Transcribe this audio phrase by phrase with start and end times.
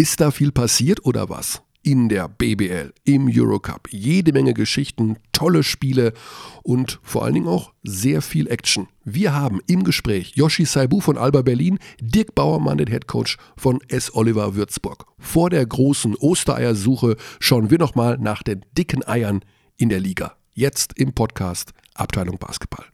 [0.00, 1.60] Ist da viel passiert oder was?
[1.82, 3.88] in der BBL, im Eurocup.
[3.90, 6.14] Jede Menge Geschichten, tolle Spiele
[6.62, 8.88] und vor allen Dingen auch sehr viel Action.
[9.04, 14.14] Wir haben im Gespräch Yoshi Saibu von Alba Berlin, Dirk Bauermann, den Headcoach von S.
[14.14, 15.06] Oliver Würzburg.
[15.18, 19.40] Vor der großen Ostereiersuche schauen wir nochmal nach den dicken Eiern
[19.76, 20.34] in der Liga.
[20.54, 22.86] Jetzt im Podcast Abteilung Basketball.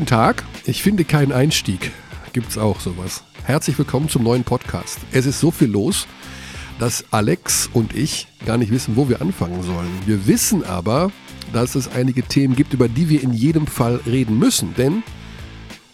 [0.00, 1.92] Guten Tag, ich finde keinen Einstieg.
[2.32, 3.22] Gibt's auch sowas.
[3.44, 4.98] Herzlich willkommen zum neuen Podcast.
[5.12, 6.06] Es ist so viel los,
[6.78, 9.90] dass Alex und ich gar nicht wissen, wo wir anfangen sollen.
[10.06, 11.12] Wir wissen aber,
[11.52, 15.02] dass es einige Themen gibt, über die wir in jedem Fall reden müssen, denn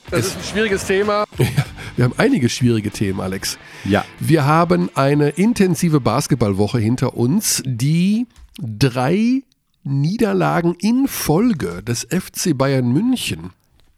[0.09, 1.25] das ist ein schwieriges Thema.
[1.97, 3.59] Wir haben einige schwierige Themen, Alex.
[3.85, 4.05] Ja.
[4.21, 9.43] Wir haben eine intensive Basketballwoche hinter uns, die drei
[9.83, 13.51] Niederlagen in Folge des FC Bayern München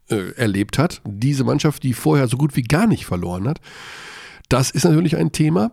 [0.09, 1.01] äh, erlebt hat.
[1.05, 3.61] Diese Mannschaft, die vorher so gut wie gar nicht verloren hat.
[4.49, 5.73] Das ist natürlich ein Thema.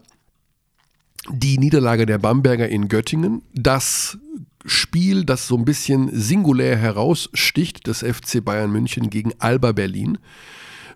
[1.29, 4.17] Die Niederlage der Bamberger in Göttingen, das
[4.65, 10.17] Spiel, das so ein bisschen singulär heraussticht, des FC Bayern München gegen Alba Berlin,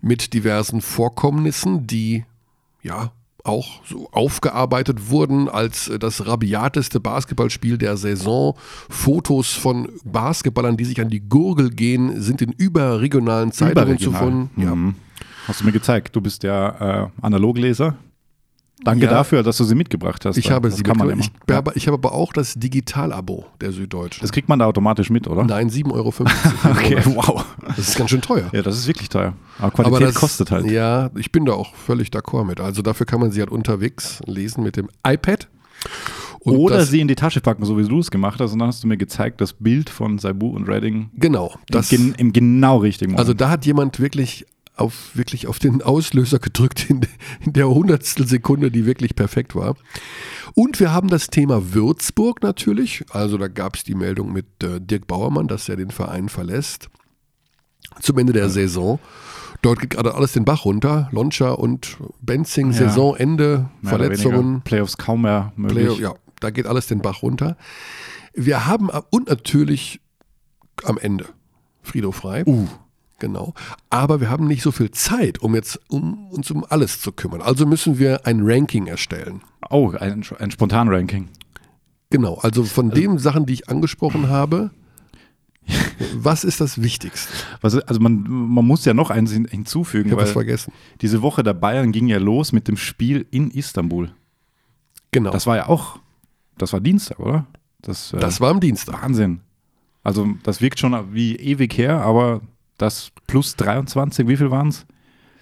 [0.02, 2.26] mit diversen Vorkommnissen, die
[2.82, 3.12] ja
[3.50, 8.56] auch so aufgearbeitet wurden als das rabiateste Basketballspiel der Saison.
[8.90, 14.50] Fotos von Basketballern, die sich an die Gurgel gehen, sind in überregionalen Zeitungen zu finden.
[14.62, 14.76] Ja.
[14.76, 14.96] Mhm.
[15.48, 16.16] Hast du mir gezeigt.
[16.16, 17.96] Du bist ja äh, Analogleser.
[18.84, 20.38] Danke ja, dafür, dass du sie mitgebracht hast.
[20.38, 21.12] Ich habe das sie immer.
[21.18, 21.62] Ich, ja.
[21.76, 24.22] ich habe aber auch das Digital-Abo der Süddeutschen.
[24.22, 25.44] Das kriegt man da automatisch mit, oder?
[25.44, 26.08] Nein, 7,50 Euro.
[26.70, 27.46] okay, wow.
[27.68, 28.50] Das ist ganz schön teuer.
[28.54, 29.34] Ja, das ist wirklich teuer.
[29.58, 30.72] Aber Qualität aber das, kostet halt.
[30.72, 32.62] Ja, ich bin da auch völlig d'accord mit.
[32.62, 35.50] Also dafür kann man sie halt unterwegs lesen mit dem iPad.
[36.40, 38.54] Und Oder sie in die Tasche packen, so wie du es gemacht hast.
[38.54, 41.10] Und dann hast du mir gezeigt, das Bild von Saibu und Redding.
[41.16, 41.54] Genau.
[41.68, 43.20] Das, im, im genau richtigen Moment.
[43.20, 44.46] Also da hat jemand wirklich
[44.80, 47.02] auf wirklich auf den Auslöser gedrückt in,
[47.46, 49.76] in der hundertstel Sekunde, die wirklich perfekt war.
[50.56, 53.06] Und wir haben das Thema Würzburg natürlich.
[53.10, 56.90] Also da gab es die Meldung mit äh, Dirk Bauermann, dass er den Verein verlässt.
[58.02, 59.00] Zum Ende der Saison.
[59.62, 61.10] Dort geht gerade alles den Bach runter.
[61.12, 62.78] Loncha und Benzing, ja.
[62.78, 64.62] Saisonende, mehr Verletzungen.
[64.62, 65.88] Playoffs kaum mehr möglich.
[65.88, 67.58] Play ja, da geht alles den Bach runter.
[68.34, 70.00] Wir haben und natürlich
[70.86, 71.26] am Ende
[71.82, 72.44] Frido Frei.
[72.46, 72.68] Uh.
[73.20, 73.54] Genau.
[73.90, 77.42] Aber wir haben nicht so viel Zeit, um jetzt um uns um alles zu kümmern.
[77.42, 79.42] Also müssen wir ein Ranking erstellen.
[79.70, 81.30] Oh, ein, ein Spontan-Ranking.
[82.10, 82.36] Genau.
[82.36, 84.72] Also von also, den Sachen, die ich angesprochen habe,
[86.14, 87.32] was ist das Wichtigste?
[87.62, 90.10] Was, also man, man muss ja noch eins hinzufügen.
[90.10, 90.74] Ich habe was vergessen.
[91.02, 94.12] Diese Woche der Bayern ging ja los mit dem Spiel in Istanbul.
[95.12, 95.32] Genau.
[95.32, 96.00] Das war ja auch,
[96.58, 97.46] das war Dienstag, oder?
[97.82, 99.02] Das, äh, das war am Dienstag.
[99.02, 99.42] Wahnsinn.
[100.04, 102.42] Also das wirkt schon wie ewig her, aber
[102.82, 104.86] das plus 23, wie viel waren es?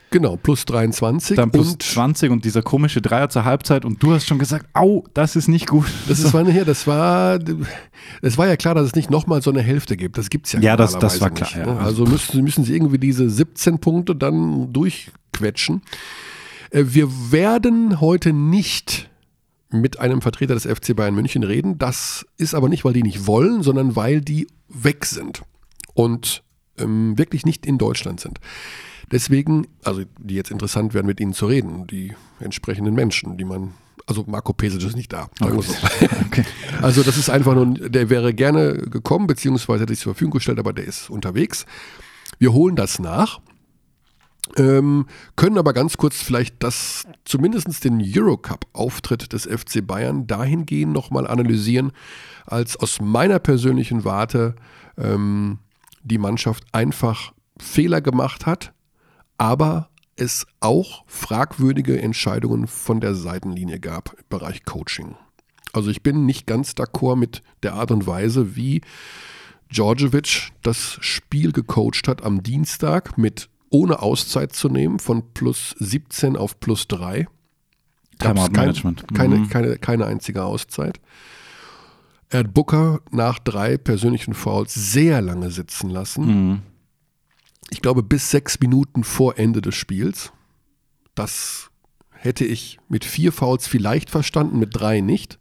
[0.10, 1.36] Genau, plus 23.
[1.36, 4.66] Dann plus und 20 und dieser komische Dreier zur Halbzeit und du hast schon gesagt,
[4.74, 5.86] au, das ist nicht gut.
[6.08, 7.40] Das ist wann her, das war,
[8.22, 10.18] es war ja klar, dass es nicht nochmal so eine Hälfte gibt.
[10.18, 11.50] Das gibt es ja Ja, das, das war klar.
[11.50, 11.74] Nicht, ja.
[11.74, 11.80] Ne?
[11.80, 15.82] Also müssen, müssen sie irgendwie diese 17 Punkte dann durchquetschen.
[16.70, 19.10] Äh, wir werden heute nicht
[19.70, 21.78] mit einem Vertreter des FC Bayern München reden.
[21.78, 25.42] Das ist aber nicht, weil die nicht wollen, sondern weil die weg sind.
[25.94, 26.44] Und
[26.78, 28.40] ähm, wirklich nicht in Deutschland sind.
[29.12, 33.74] Deswegen, also die jetzt interessant werden, mit ihnen zu reden, die entsprechenden Menschen, die man
[34.06, 35.30] also Marco Pesic ist nicht da.
[35.42, 35.62] Okay.
[35.62, 35.74] So.
[36.26, 36.46] okay.
[36.82, 40.60] Also das ist einfach nur, der wäre gerne gekommen, beziehungsweise hätte sich zur Verfügung gestellt,
[40.60, 41.66] aber der ist unterwegs.
[42.40, 43.42] Wir holen das nach,
[44.56, 51.28] ähm, können aber ganz kurz vielleicht das, zumindest den Eurocup-Auftritt des FC Bayern dahingehend nochmal
[51.28, 51.92] analysieren,
[52.46, 54.56] als aus meiner persönlichen Warte
[54.98, 55.60] ähm,
[56.08, 58.74] die Mannschaft einfach Fehler gemacht hat,
[59.38, 65.16] aber es auch fragwürdige Entscheidungen von der Seitenlinie gab im Bereich Coaching.
[65.74, 68.82] Also ich bin nicht ganz d'accord mit der Art und Weise, wie
[69.72, 76.36] Djordjevic das Spiel gecoacht hat am Dienstag mit ohne Auszeit zu nehmen von plus 17
[76.36, 77.28] auf plus 3.
[78.18, 79.08] Timeout Management.
[79.10, 79.50] Kein, keine, mhm.
[79.50, 81.00] keine, keine einzige Auszeit.
[82.30, 86.26] Er hat Booker nach drei persönlichen Fouls sehr lange sitzen lassen.
[86.26, 86.62] Mhm.
[87.70, 90.32] Ich glaube, bis sechs Minuten vor Ende des Spiels.
[91.16, 91.70] Das
[92.12, 95.40] hätte ich mit vier Fouls vielleicht verstanden, mit drei nicht.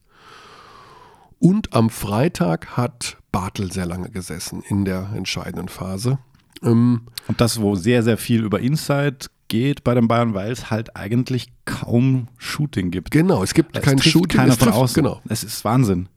[1.38, 6.18] Und am Freitag hat Bartel sehr lange gesessen in der entscheidenden Phase.
[6.62, 9.18] Ähm, Und das, wo sehr, sehr viel über Inside
[9.48, 13.10] geht bei den Bayern, weil es halt eigentlich kaum Shooting gibt.
[13.10, 14.38] Genau, es gibt es kein Shooting.
[14.38, 15.02] Keiner von außen.
[15.02, 15.20] Genau.
[15.28, 16.08] Es ist Wahnsinn.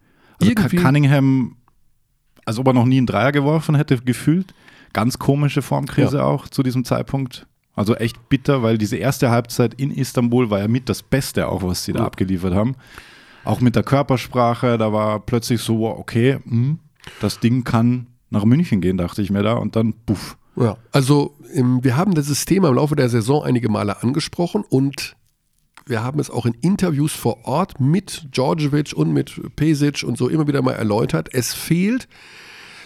[0.41, 1.55] Also Irgendwie- Cunningham,
[2.45, 4.53] als ob er noch nie einen Dreier geworfen hätte, gefühlt.
[4.93, 7.45] Ganz komische Formkrise auch zu diesem Zeitpunkt.
[7.75, 11.63] Also echt bitter, weil diese erste Halbzeit in Istanbul war ja mit das Beste auch,
[11.63, 12.05] was sie da Ja.
[12.05, 12.75] abgeliefert haben.
[13.45, 16.79] Auch mit der Körpersprache, da war plötzlich so, okay, hm,
[17.21, 19.53] das Ding kann nach München gehen, dachte ich mir da.
[19.53, 20.37] Und dann, puff.
[20.55, 25.15] Ja, also ähm, wir haben dieses Thema im Laufe der Saison einige Male angesprochen und
[25.89, 30.29] wir haben es auch in Interviews vor Ort mit Djordjevic und mit Pesic und so
[30.29, 31.29] immer wieder mal erläutert.
[31.33, 32.07] Es fehlt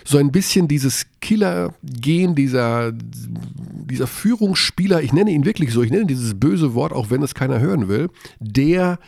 [0.06, 6.06] so ein bisschen dieses Killer-Gen dieser, dieser Führungsspieler, ich nenne ihn wirklich so, ich nenne
[6.06, 8.10] dieses böse Wort, auch wenn es keiner hören will,
[8.40, 9.00] der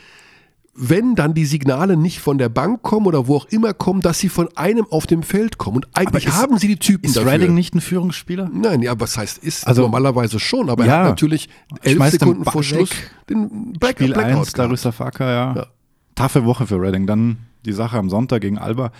[0.77, 4.19] wenn dann die Signale nicht von der Bank kommen oder wo auch immer kommen, dass
[4.19, 5.77] sie von einem auf dem Feld kommen.
[5.77, 7.31] Und eigentlich ist- haben sie die Typen Ist dafür.
[7.31, 8.49] Redding nicht ein Führungsspieler?
[8.53, 9.65] Nein, ja, was heißt ist?
[9.65, 10.97] Also- normalerweise schon, aber er Ja.
[10.99, 11.47] hat natürlich
[11.81, 12.89] elf Sekunden vor Schluss
[13.29, 14.59] den Black, Spiel Blackout 1, gehabt.
[14.59, 15.55] Darissa Faka, ja.
[15.55, 15.65] Ja.
[16.15, 17.07] Taffe Woche für Redding.
[17.07, 18.91] Dann die Sache am Sonntag gegen Alba.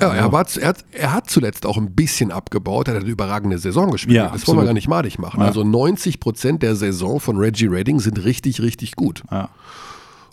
[0.00, 3.10] Ja, er, war, er, hat, er hat zuletzt auch ein bisschen abgebaut, er hat eine
[3.10, 4.16] überragende Saison gespielt.
[4.16, 4.62] Ja, das wollen absolut.
[4.62, 5.40] wir gar nicht madig machen.
[5.40, 5.46] Ja.
[5.46, 9.22] Also 90 Prozent der Saison von Reggie Redding sind richtig, richtig gut.
[9.30, 9.50] Ja.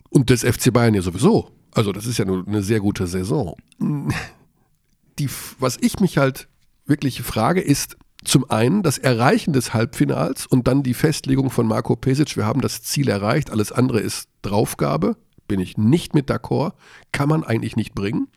[0.09, 1.51] Und des FC Bayern ja sowieso.
[1.71, 3.55] Also das ist ja nur eine sehr gute Saison.
[3.79, 5.29] Die,
[5.59, 6.47] was ich mich halt
[6.85, 11.95] wirklich frage, ist zum einen das Erreichen des Halbfinals und dann die Festlegung von Marco
[11.95, 15.15] Pesic, wir haben das Ziel erreicht, alles andere ist Draufgabe.
[15.47, 16.73] Bin ich nicht mit d'accord.
[17.11, 18.27] Kann man eigentlich nicht bringen.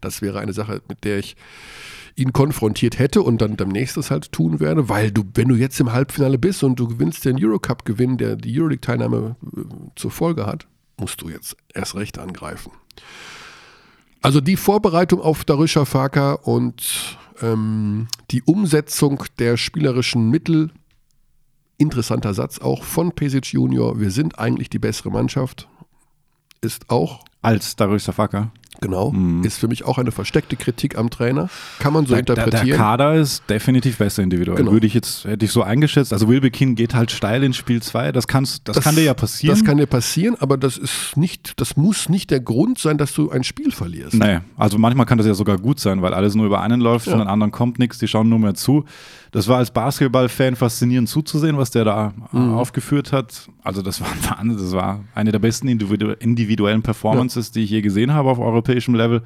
[0.00, 1.34] Das wäre eine Sache, mit der ich
[2.14, 5.80] ihn konfrontiert hätte und dann demnächst das halt tun werde, weil du, wenn du jetzt
[5.80, 9.60] im Halbfinale bist und du gewinnst den Eurocup-Gewinn, der die Euroleague-Teilnahme äh,
[9.96, 10.68] zur Folge hat,
[11.00, 12.72] musst du jetzt erst recht angreifen.
[14.22, 20.70] Also die Vorbereitung auf Darusha Faka und ähm, die Umsetzung der spielerischen Mittel,
[21.78, 25.68] interessanter Satz auch von Pesic Junior, wir sind eigentlich die bessere Mannschaft,
[26.60, 28.52] ist auch, Als Darissa Faka.
[28.80, 31.48] Genau, ist für mich auch eine versteckte Kritik am Trainer.
[31.78, 32.78] Kann man so Der, der, der interpretieren.
[32.78, 34.56] Kader ist definitiv besser individuell.
[34.58, 34.72] Genau.
[34.72, 36.12] Würde ich jetzt, hätte ich so eingeschätzt.
[36.12, 38.12] Also Wilbekin geht halt steil in Spiel 2.
[38.12, 39.54] Das, kannst, das, kann dir ja passieren.
[39.56, 43.12] Das kann dir passieren, aber das ist nicht, das muss nicht der Grund sein, dass
[43.12, 44.14] du ein Spiel verlierst.
[44.14, 47.06] Nee, also manchmal kann das ja sogar gut sein, weil alles nur über einen läuft,
[47.06, 47.12] Ja.
[47.12, 48.84] von den anderen kommt nichts, die schauen nur mehr zu.
[49.32, 52.54] Das war als Basketball-Fan faszinierend zuzusehen, was der da Mhm.
[52.54, 53.48] aufgeführt hat.
[53.62, 54.08] Also das war,
[54.44, 58.38] das war eine der besten individu individuellen Performances, die ich je gesehen habe auf
[58.70, 59.22] europäischem Level.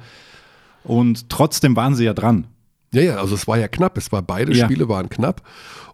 [0.83, 2.47] Und trotzdem waren sie ja dran.
[2.93, 3.97] Ja, ja, also es war ja knapp.
[3.97, 4.65] Es war beide Ja.
[4.65, 5.41] Spiele waren knapp.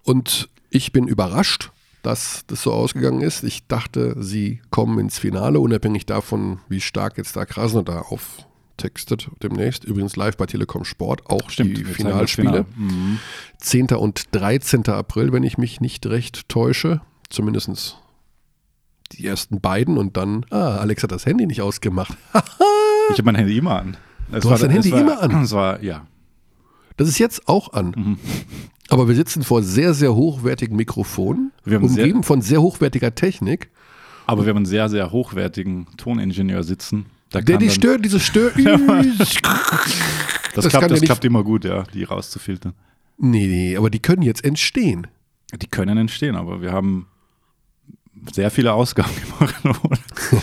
[0.04, 1.72] Und ich bin überrascht,
[2.04, 3.44] dass das so ausgegangen ist.
[3.44, 9.84] Ich dachte, sie kommen ins Finale, unabhängig davon, wie stark jetzt da Krasnodar auftextet demnächst.
[9.84, 12.48] Übrigens live bei Telekom Sport, auch die zeigen das Finalspiele.
[12.50, 12.66] Finale.
[12.76, 13.20] Mhm.
[13.60, 13.88] 10.
[13.96, 14.88] und 13.
[14.90, 17.02] April, wenn ich mich nicht recht täusche.
[17.30, 17.98] Zumindest
[19.14, 22.18] die ersten beiden und dann, ah, Alex hat das Handy nicht ausgemacht.
[23.12, 23.98] Ich habe mein Handy immer an.
[24.32, 25.44] Es Du hast dein Handy war, immer an?
[25.44, 26.06] Es war, ja.
[26.98, 27.94] Das ist jetzt auch an.
[27.98, 28.18] Mhm.
[28.90, 33.70] Aber wir sitzen vor sehr, sehr hochwertigen Mikrofonen, haben sehr- umgeben von sehr hochwertiger Technik.
[34.28, 37.06] Aber wir haben einen sehr, sehr hochwertigen Toningenieur sitzen.
[37.34, 38.52] Der Der die dann- Stör, diese Stör.
[40.54, 42.74] Das, Das klappt, das klappt immer gut, ja, die rauszufiltern.
[43.18, 45.08] nee, nee, aber die können jetzt entstehen.
[45.62, 47.08] Die können entstehen, aber wir haben
[48.32, 49.10] sehr viele Ausgaben
[49.64, 50.02] gemacht.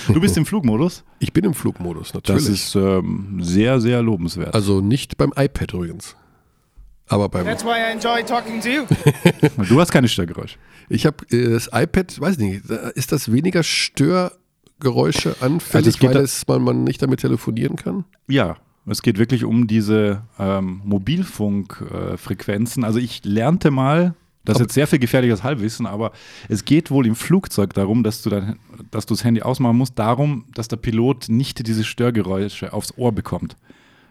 [0.08, 1.04] Du bist im Flugmodus.
[1.18, 2.44] Ich bin im Flugmodus, natürlich.
[2.44, 4.54] Das ist ähm, sehr, sehr lobenswert.
[4.54, 6.16] also nicht beim iPad übrigens.
[7.10, 7.46] Aber beim.
[7.46, 8.82] That's why I enjoy talking to you.
[9.68, 10.58] Du hast keine Störgeräusche.
[10.88, 16.46] Ich habe äh, das iPad, weiß nicht, ist das weniger Störgeräusche anfällig, Also weil es,
[16.46, 18.04] weil man nicht damit telefonieren kann?
[18.28, 18.56] Ja,
[18.86, 22.84] es geht wirklich um diese ähm, Mobilfunkfrequenzen.
[22.84, 24.14] also ich lernte mal,
[24.44, 26.12] das ist jetzt sehr viel gefährliches Halbwissen, aber
[26.48, 28.58] es geht wohl im Flugzeug darum, dass du, dein,
[28.90, 33.12] dass du das Handy ausmachen musst, darum, dass der Pilot nicht diese Störgeräusche aufs Ohr
[33.12, 33.56] bekommt.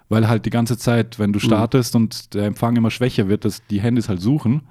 [0.09, 3.61] Weil halt die ganze Zeit, wenn du startest und der Empfang immer schwächer wird, dass
[3.67, 4.61] die Handys halt suchen.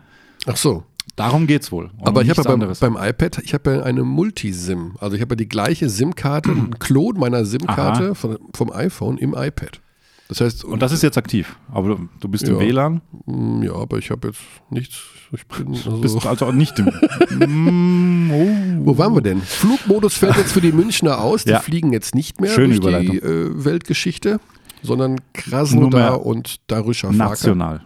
[0.46, 0.84] Ach so.
[1.14, 1.90] Darum geht's wohl.
[1.98, 2.80] um Aber ich habe ja beim, anderes.
[2.80, 4.96] beim iPad, ich habe ja eine Multisim.
[4.98, 9.80] Also ich habe ja die gleiche SIM-Karte, einen Klon meiner SIM-Karte vom iPhone im iPad.
[10.28, 11.56] Das heißt, und das ist jetzt aktiv.
[11.72, 12.60] Aber du, bist im Ja.
[12.60, 14.40] WLAN, Mm, Ja, aber ich habe jetzt
[14.70, 14.96] nichts.
[15.32, 16.86] Ich bin also, bist also nicht im.
[17.30, 18.86] Mm, oh.
[18.86, 19.40] Wo waren wir denn?
[19.40, 21.44] Flugmodus fällt jetzt für die Münchner aus.
[21.44, 21.60] Die Ja.
[21.60, 24.40] fliegen jetzt nicht mehr Schöne durch die äh, Weltgeschichte,
[24.82, 27.12] sondern Krasnodar und Faka.
[27.12, 27.80] National.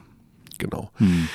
[0.58, 0.90] Genau.
[0.96, 1.28] Hm.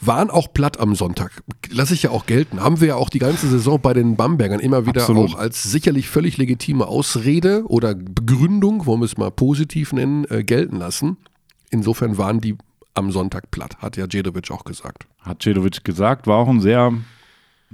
[0.00, 1.42] Waren auch platt am Sonntag.
[1.70, 2.60] Lass ich ja auch gelten.
[2.60, 5.30] Haben wir ja auch die ganze Saison bei den Bambergern immer wieder Absolut.
[5.34, 10.44] auch als sicherlich völlig legitime Ausrede oder Begründung, wollen wir es mal positiv nennen, äh,
[10.44, 11.16] gelten lassen.
[11.70, 12.56] Insofern waren die
[12.94, 15.06] am Sonntag platt, hat ja Djedovic auch gesagt.
[15.20, 16.92] Hat Cedovic gesagt, war auch ein sehr,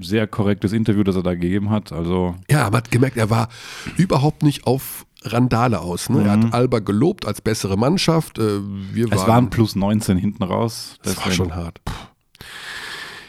[0.01, 1.93] sehr korrektes Interview, das er da gegeben hat.
[1.93, 3.49] Also, Ja, man hat gemerkt, er war
[3.97, 6.09] überhaupt nicht auf Randale aus.
[6.09, 6.25] Ne?
[6.25, 8.39] Er hat Alba gelobt als bessere Mannschaft.
[8.39, 8.61] Äh,
[8.93, 10.97] wir Es waren plus 19 hinten raus.
[11.03, 11.81] das war deswegen- schon hart.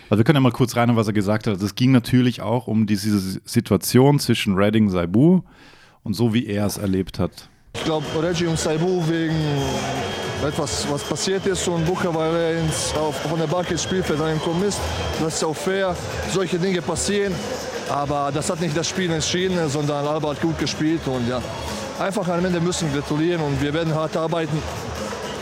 [0.10, 1.62] Also wir können ja mal kurz rein, was er gesagt hat.
[1.62, 5.42] Es ging natürlich auch um diese Situation zwischen Redding Saibu
[6.04, 7.50] und so, wie er es erlebt hat.
[7.76, 9.36] Ich glaube, Reggie und Saibu wegen
[10.46, 14.20] etwas, was passiert ist und Booker, weil er ins, auf, von der Bank ins Spielfeld
[14.20, 14.80] reingekommen ist.
[15.22, 15.96] Das ist auch fair.
[16.32, 17.34] Solche Dinge passieren.
[17.90, 21.02] Aber das hat nicht das Spiel entschieden, sondern Alba hat gut gespielt.
[21.08, 21.42] Und ja,
[22.00, 24.58] einfach am Ende müssen wir gratulieren und wir werden hart arbeiten.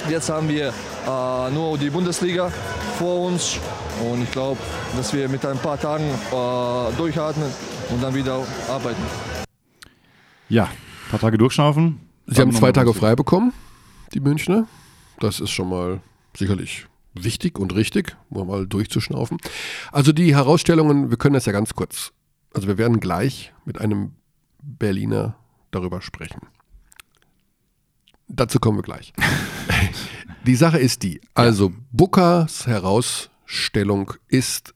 [0.09, 2.51] Jetzt haben wir äh, nur die Bundesliga
[3.01, 3.59] vor uns.
[4.05, 4.59] Und ich glaube,
[4.95, 7.49] dass wir mit ein paar Tagen äh, durchatmen
[7.89, 9.01] und dann wieder arbeiten.
[10.49, 11.99] Ja, ein paar Tage durchschnaufen.
[12.27, 13.53] Sie haben zwei Tage frei bekommen,
[14.13, 14.67] die Münchner.
[15.19, 15.99] Das ist schon mal
[16.37, 19.39] sicherlich wichtig und richtig, um mal durchzuschnaufen.
[19.91, 22.13] Also die Herausstellungen, wir können das ja ganz kurz.
[22.53, 24.11] Also wir werden gleich mit einem
[24.61, 25.35] Berliner
[25.71, 26.41] darüber sprechen.
[28.27, 29.11] Dazu kommen wir gleich.
[30.45, 34.73] die Sache ist die, also Bookers Herausstellung ist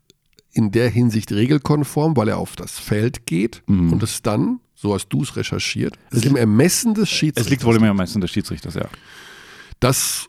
[0.52, 3.94] in der Hinsicht regelkonform, weil er auf das Feld geht Mhm.
[3.94, 7.46] und es dann, so hast du es recherchiert, es ist im Ermessen des Schiedsrichters.
[7.46, 8.86] Es liegt wohl immer am meisten des Schiedsrichters, ja.
[9.80, 10.28] Das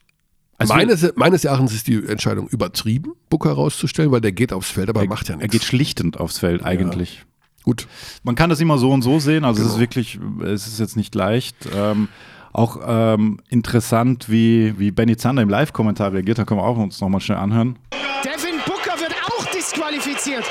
[0.58, 4.88] Also meines, meines Erachtens ist die Entscheidung übertrieben, Booker rauszustellen, weil der geht aufs Feld,
[4.88, 5.52] aber er macht ja Er nichts.
[5.52, 7.24] geht schlichtend aufs Feld eigentlich.
[7.62, 7.86] Gut.
[8.22, 9.80] Man kann das immer so und so sehen, also es ist Genau.
[9.82, 11.56] wirklich, es ist jetzt nicht leicht.
[11.74, 12.08] Ähm,
[12.56, 17.00] auch ähm, interessant, wie, wie Benny Zander im Live-Kommentar reagiert, da können wir auch uns
[17.00, 17.78] nochmal schnell anhören.
[18.24, 20.44] Devin Booker wird auch disqualifiziert.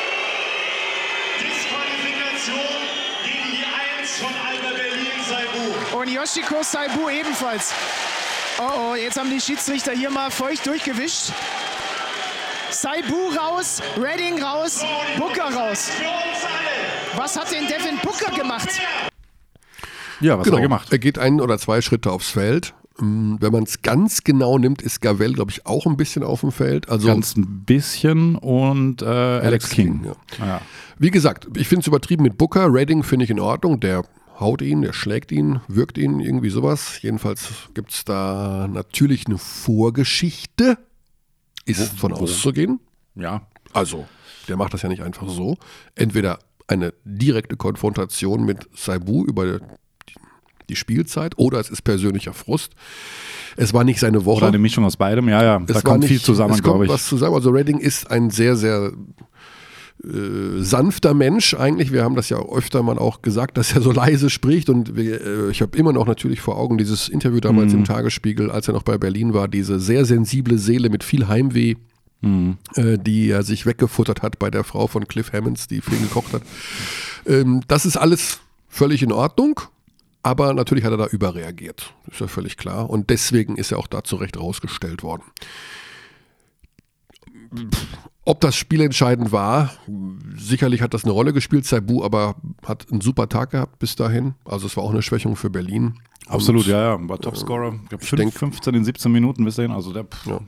[1.40, 2.60] Disqualifikation
[3.24, 3.66] gegen die
[4.00, 6.00] Eins von Alba Berlin Saibu.
[6.00, 7.74] Und Yoshiko Saibu ebenfalls.
[8.60, 11.32] Oh oh, jetzt haben die Schiedsrichter hier mal feucht durchgewischt.
[12.70, 14.86] Saibu raus, Redding raus,
[15.18, 15.90] Booker raus.
[17.16, 18.70] Was hat denn Devin Booker gemacht?
[20.22, 20.58] Ja, was genau.
[20.58, 20.92] hat er gemacht?
[20.92, 22.74] Er geht ein oder zwei Schritte aufs Feld.
[23.00, 26.42] Mm, Wenn man es ganz genau nimmt, ist Gavel, glaube ich, auch ein bisschen auf
[26.42, 26.90] dem Feld.
[26.90, 30.06] Also Ganz ein bisschen und äh, Alex, King.
[30.40, 30.46] ja.
[30.46, 30.62] Ja.
[30.98, 32.74] Wie gesagt, ich finde es übertrieben mit Booker.
[32.74, 33.80] Redding finde ich in Ordnung.
[33.82, 34.04] Der
[34.40, 37.02] haut ihn, der schlägt ihn, wirkt ihn, irgendwie sowas.
[37.02, 40.78] Jedenfalls gibt es da natürlich eine Vorgeschichte.
[41.66, 42.80] Ist von auszugehen.
[43.16, 43.48] ja.
[43.74, 44.06] Also,
[44.48, 45.58] der macht das ja nicht einfach so.
[45.96, 49.60] Entweder eine direkte Konfrontation mit Saibu über
[50.70, 52.74] die, Spielzeit oder es ist persönlicher Frust.
[53.58, 54.38] Es war nicht seine Woche.
[54.38, 55.62] Oder eine Mischung aus beidem, ja, ja.
[55.68, 56.92] es Da kommt nicht, viel zusammen, glaube ich.
[56.92, 57.36] was zusammen.
[57.36, 58.92] Also Redding ist ein sehr, sehr
[60.04, 61.92] äh, sanfter Mensch eigentlich.
[61.94, 65.22] Wir haben das ja öfter mal auch gesagt, dass er so leise spricht und wir,
[65.22, 67.80] äh, ich habe immer noch natürlich vor Augen dieses Interview damals Mhm.
[67.80, 71.76] im Tagesspiegel, als er noch bei Berlin war, diese sehr sensible Seele mit viel Heimweh,
[72.22, 72.58] Mhm.
[72.76, 76.34] äh, die er sich weggefuttert hat bei der Frau von Cliff Hammonds, die viel gekocht
[76.34, 76.42] hat.
[77.26, 79.62] Ähm, das ist alles völlig in Ordnung.
[80.26, 81.94] Aber natürlich hat er da überreagiert.
[82.10, 82.90] Ist ja völlig klar.
[82.90, 85.22] Und deswegen ist er auch da zu Recht rausgestellt worden.
[88.24, 89.74] Ob das spielentscheidend war,
[90.36, 91.68] sicherlich hat das eine Rolle gespielt.
[91.68, 94.34] Saibu aber hat einen super Tag gehabt bis dahin.
[94.46, 96.00] Also es war auch eine Schwächung für Berlin.
[96.28, 97.10] Absolut, ja, ja.
[97.10, 97.76] War Topscorer.
[97.84, 99.72] Ich glaube, denk- 15 in 17 Minuten bis dahin.
[99.72, 100.40] Also der, pff, Ja.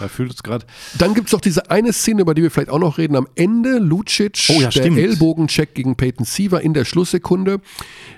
[0.00, 0.64] der fühlt es gerade.
[0.98, 3.14] Dann gibt es doch diese eine Szene, über die wir vielleicht auch noch reden.
[3.16, 4.86] Am Ende Lucic, Oh ja, der.
[4.86, 7.60] Ellbogencheck gegen Peyton Siever in der Schlusssekunde.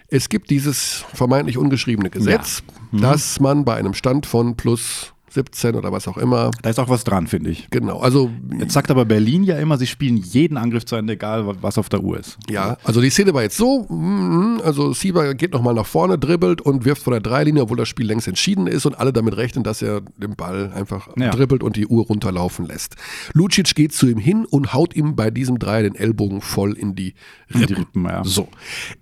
[0.09, 2.63] Es gibt dieses vermeintlich ungeschriebene Gesetz,
[2.93, 3.01] Mhm.
[3.01, 6.89] dass man bei einem Stand von plus 17 oder was auch immer, Da ist auch
[6.89, 7.69] was dran, finde ich.
[7.71, 11.47] genau, also Jetzt sagt aber Berlin ja immer, sie spielen jeden Angriff zu Ende, egal
[11.63, 12.39] was auf der Uhr ist.
[12.49, 16.61] Ja, also die Szene war jetzt so, mm, also Sieber geht nochmal nach vorne, dribbelt
[16.61, 19.65] und wirft von der Dreilinie, obwohl das Spiel längst entschieden ist und alle damit rechnen,
[19.65, 21.31] dass er den Ball einfach Ja.
[21.31, 22.97] dribbelt und die Uhr runterlaufen lässt.
[23.33, 26.95] Lucic geht zu ihm hin und haut ihm bei diesem Dreier den Ellbogen voll in
[26.95, 27.15] die
[27.49, 27.67] In Rippen.
[27.67, 28.25] die Rippen, ja.
[28.25, 28.49] So,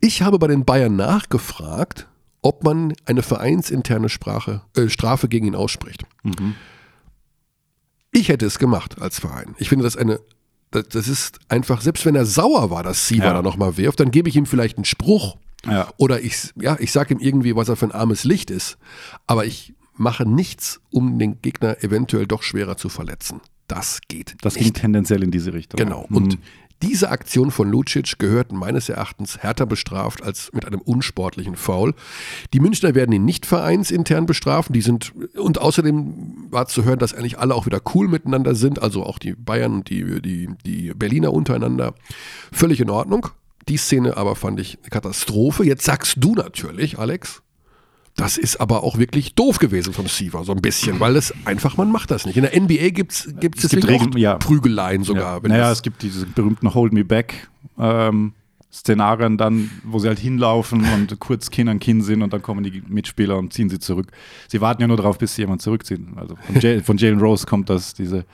[0.00, 2.06] ich habe bei den Bayern nachgefragt,
[2.42, 6.04] ob man eine vereinsinterne Sprache, äh, Strafe gegen ihn ausspricht.
[8.12, 9.54] Ich hätte es gemacht als Verein.
[9.58, 10.20] Ich finde das eine,
[10.70, 13.32] das, das ist einfach, selbst wenn er sauer war, dass Sieber Ja.
[13.34, 15.36] da nochmal wirft, dann gebe ich ihm vielleicht einen Spruch.
[15.66, 15.88] Ja.
[15.96, 18.78] Oder ich, ja, ich sage ihm irgendwie, was er für ein armes Licht ist.
[19.26, 23.40] Aber ich mache nichts, um den Gegner eventuell doch schwerer zu verletzen.
[23.66, 24.64] Das geht Das nicht.
[24.64, 25.76] ging tendenziell in diese Richtung.
[25.78, 26.06] Genau.
[26.08, 26.16] Mhm.
[26.16, 26.38] Und
[26.82, 31.94] diese Aktion von Lucic gehört meines Erachtens härter bestraft als mit einem unsportlichen Foul.
[32.52, 34.72] Die Münchner werden ihn nicht vereinsintern bestrafen.
[34.72, 38.80] Die sind, und außerdem war zu hören, dass eigentlich alle auch wieder cool miteinander sind.
[38.80, 41.94] Also auch die Bayern und die, die, die Berliner untereinander.
[42.52, 43.28] Völlig in Ordnung.
[43.68, 45.64] Die Szene aber fand ich eine Katastrophe.
[45.64, 47.42] Jetzt sagst du natürlich, Alex,
[48.18, 51.76] das ist aber auch wirklich doof gewesen vom Siever, so ein bisschen, weil es einfach,
[51.76, 52.36] man macht das nicht.
[52.36, 54.34] In der NBA gibt es gibt auch ja.
[54.34, 55.40] Prügeleien sogar.
[55.42, 55.48] ja.
[55.48, 57.48] Naja, das- es gibt diese berühmten Hold Me Back
[57.78, 58.32] ähm,
[58.72, 62.64] Szenarien dann, wo sie halt hinlaufen und kurz Kinn an Kinn sind und dann kommen
[62.64, 64.10] die Mitspieler und ziehen sie zurück.
[64.48, 66.00] Sie warten ja nur darauf, bis sie jemand zurückzieht.
[66.16, 68.24] Also von, von Jalen Rose kommt das, diese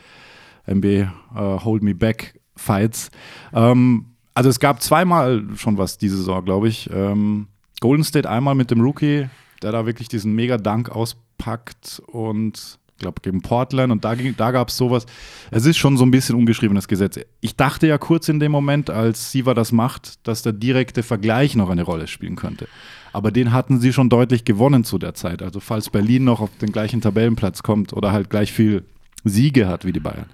[0.66, 3.10] MB äh, Hold Me Back Fights.
[3.52, 6.88] Ähm, also es gab zweimal schon was diese Saison, glaube ich.
[6.90, 7.48] Ähm,
[7.80, 9.28] Golden State einmal mit dem Rookie,
[9.64, 14.52] der da wirklich diesen Mega-Dank auspackt und ich glaube gegen Portland und da, ging- da
[14.52, 15.04] gab es sowas.
[15.50, 17.18] Es ist schon so ein bisschen ungeschriebenes Gesetz.
[17.40, 21.56] Ich dachte ja kurz in dem Moment, als Siva das macht, dass der direkte Vergleich
[21.56, 22.68] noch eine Rolle spielen könnte.
[23.12, 25.42] Aber den hatten sie schon deutlich gewonnen zu der Zeit.
[25.42, 28.84] Also falls Berlin noch auf den gleichen Tabellenplatz kommt oder halt gleich viel
[29.24, 30.26] Siege hat wie die Bayern.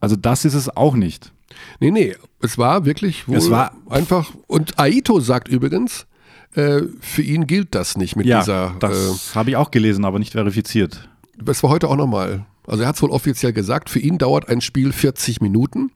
[0.00, 1.32] Also das ist es auch nicht.
[1.80, 4.30] Nee, nee, es war wirklich wohl Es war- einfach.
[4.46, 6.06] Und Aito sagt übrigens,
[6.54, 8.68] äh, für ihn gilt das nicht mit dieser.
[8.76, 11.08] Äh, das habe ich auch gelesen, aber nicht verifiziert.
[11.42, 12.46] das war heute auch nochmal.
[12.66, 15.90] Also er hat es wohl offiziell gesagt, für ihn dauert ein Spiel 40 Minuten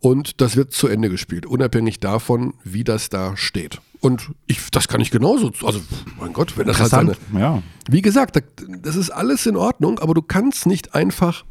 [0.00, 3.80] und das wird zu Ende gespielt, unabhängig davon, wie das da steht.
[4.00, 5.80] Und ich, das kann ich genauso, also
[6.18, 7.38] mein Gott, wenn das halt seine, Interessant.
[7.40, 7.62] Ja.
[7.90, 8.40] wie gesagt, da-
[8.80, 11.44] das ist alles in Ordnung, aber du kannst nicht einfach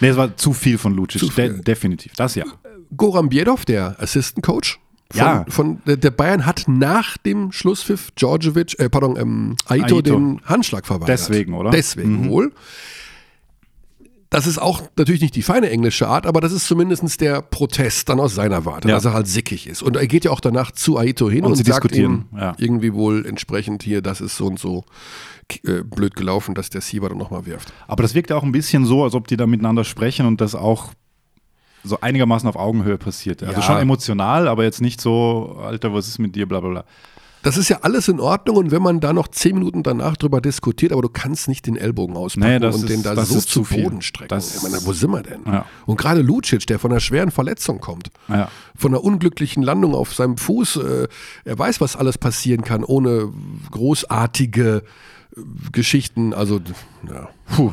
[0.00, 1.34] Nee, es war zu viel von Lucic.
[1.36, 2.12] De definitiv.
[2.16, 2.44] Das ja.
[2.96, 4.78] Goran Biedov, der Assistant Coach
[5.12, 5.44] von, Ja.
[5.48, 10.02] von der Bayern hat nach dem Schlusspfiff Djordjevic, äh, pardon, ähm, Aito, Aito.
[10.02, 11.08] den Handschlag verweigert.
[11.08, 11.70] Deswegen, oder?
[11.70, 12.28] Deswegen Mhm.
[12.28, 12.52] wohl.
[14.28, 18.08] Das ist auch natürlich nicht die feine englische Art, aber das ist zumindest der Protest
[18.08, 18.96] dann aus seiner Warte, Ja.
[18.96, 19.82] dass er halt sickig ist.
[19.82, 22.38] Und er geht ja auch danach zu Aito hin Und und, sie sagt diskutieren, ihm
[22.38, 22.54] ja.
[22.58, 24.84] irgendwie wohl entsprechend hier, das ist so und so
[25.64, 27.72] äh, blöd gelaufen, dass der Sieber dann nochmal wirft.
[27.86, 30.40] Aber das wirkt ja auch ein bisschen so, als ob die da miteinander sprechen und
[30.40, 30.90] das auch
[31.86, 33.42] so einigermaßen auf Augenhöhe passiert.
[33.42, 33.62] Also Ja.
[33.66, 36.84] schon emotional, aber jetzt nicht so, Alter, was ist mit dir, bla bla bla.
[37.42, 40.40] Das ist ja alles in Ordnung und wenn man da noch zehn Minuten danach drüber
[40.40, 43.62] diskutiert, aber du kannst nicht den Ellbogen auspacken Nee, und ist- den da so zu.
[43.62, 44.30] Boden strecken.
[44.30, 45.42] Das- ich meine, wo sind wir denn?
[45.46, 45.64] Ja.
[45.84, 48.48] Und gerade Lucic, der von einer schweren Verletzung kommt, Ja.
[48.74, 51.08] von einer unglücklichen Landung auf seinem Fuß, äh,
[51.44, 53.28] er weiß, was alles passieren kann, ohne
[53.70, 54.82] großartige
[55.36, 55.40] äh,
[55.70, 56.34] Geschichten.
[56.34, 56.60] Also,
[57.08, 57.72] ja, puh.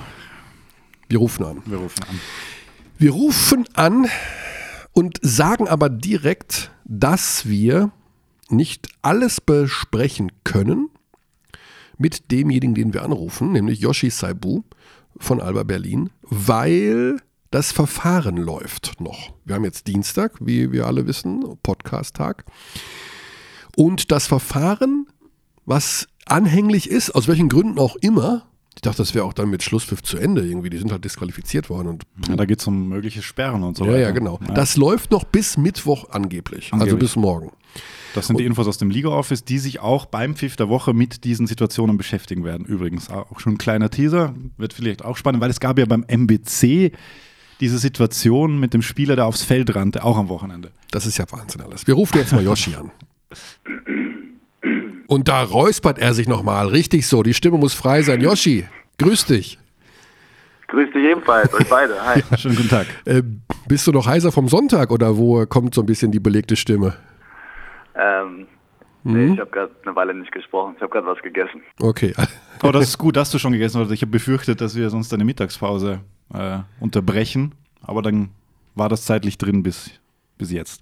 [1.10, 1.58] Wir rufen an.
[1.65, 2.20] Wir rufen an.
[3.03, 4.07] Wir rufen an
[4.94, 7.92] und sagen aber direkt, dass wir
[8.48, 10.89] nicht alles besprechen können
[11.98, 14.61] mit demjenigen, den wir anrufen, nämlich Yoshi Saibu
[15.18, 17.18] von Alba Berlin, weil
[17.51, 19.33] das Verfahren läuft noch.
[19.44, 22.46] Wir haben jetzt Dienstag, wie wir alle wissen, Podcast-Tag.
[23.75, 25.07] Und das Verfahren,
[25.66, 29.64] was anhänglich ist, aus welchen Gründen auch immer, ich dachte, das wäre auch dann mit
[29.64, 32.90] Schlusspfiff zu Ende irgendwie, die sind halt disqualifiziert worden und Ja, da geht es um
[32.90, 34.01] mögliche Sperren und so ja, weiter.
[34.01, 34.40] ja, genau.
[34.48, 34.53] Ja.
[34.53, 37.00] Das läuft noch bis Mittwoch angeblich, also Angeblich.
[37.12, 37.51] bis morgen.
[38.14, 41.24] Das sind die Infos aus dem Liga-Office, die sich auch beim Pfiff der Woche mit
[41.24, 42.66] diesen Situationen beschäftigen werden.
[42.66, 46.03] Übrigens auch schon ein kleiner Teaser, wird vielleicht auch spannend, weil es gab ja beim
[46.07, 46.92] MBC
[47.59, 50.72] diese Situation mit dem Spieler, der aufs Feld rannte, auch am Wochenende.
[50.92, 51.88] Das ist ja Wahnsinn alles.
[51.88, 52.92] Wir rufen jetzt mal Yoshi an.
[55.14, 56.70] Und da räuspert er sich nochmal.
[56.70, 58.20] Richtig so, die Stimme muss frei sein.
[58.20, 58.66] Yoshi,
[58.98, 59.60] grüß dich.
[60.70, 62.04] Grüß dich ebenfalls, euch beide.
[62.04, 62.24] Hi.
[62.38, 62.88] Schönen guten Tag.
[63.06, 63.22] Äh,
[63.68, 66.96] bist du noch heiser vom Sonntag oder wo kommt so ein bisschen die belegte Stimme?
[67.96, 68.48] ähm,
[69.04, 70.74] nee, ich habe gerade eine Weile nicht gesprochen.
[70.78, 71.62] Ich habe gerade was gegessen.
[71.80, 72.16] Okay.
[72.64, 73.92] Oh, das ist gut, dass du schon gegessen hast.
[73.92, 76.00] Ich habe befürchtet, dass wir sonst eine Mittagspause
[76.34, 78.30] äh, unterbrechen, aber dann
[78.74, 79.92] war das zeitlich drin bis,
[80.40, 80.82] bis jetzt.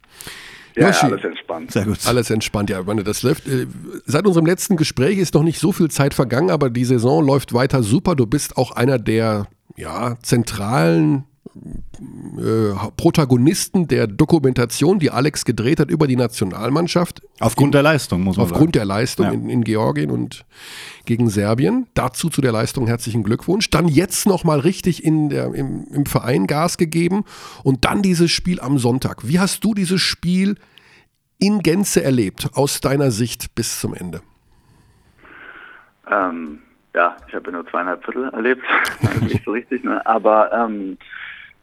[0.75, 1.05] Ja, Yoshi.
[1.05, 1.71] ja, alles entspannt.
[1.71, 1.99] Sehr gut.
[2.05, 2.81] Alles entspannt, ja.
[2.83, 3.47] Meine, das läuft.
[3.47, 3.67] Äh,
[4.05, 7.53] seit unserem letzten Gespräch ist noch nicht so viel Zeit vergangen, aber die Saison läuft
[7.53, 8.15] weiter super.
[8.15, 15.91] Du bist auch einer der ja, zentralen äh, Protagonisten der Dokumentation, die Alex gedreht hat
[15.91, 17.21] über die Nationalmannschaft.
[17.39, 19.31] Aufgrund der Leistung, muss man Aufgrund der Leistung Ja.
[19.33, 20.45] in, in Georgien und
[21.05, 21.87] gegen Serbien.
[21.93, 23.69] Dazu zu der Leistung herzlichen Glückwunsch.
[23.69, 27.23] Dann jetzt nochmal richtig in der, im, im Verein Gas gegeben
[27.63, 29.27] und dann dieses Spiel am Sonntag.
[29.27, 30.55] Wie hast du dieses Spiel
[31.37, 34.21] in Gänze erlebt, aus deiner Sicht bis zum Ende?
[36.09, 36.59] Ähm,
[36.93, 38.63] ja, ich habe ja nur zweieinhalb Viertel erlebt.
[39.21, 40.05] Nicht so richtig, ne?
[40.05, 40.97] Aber ähm,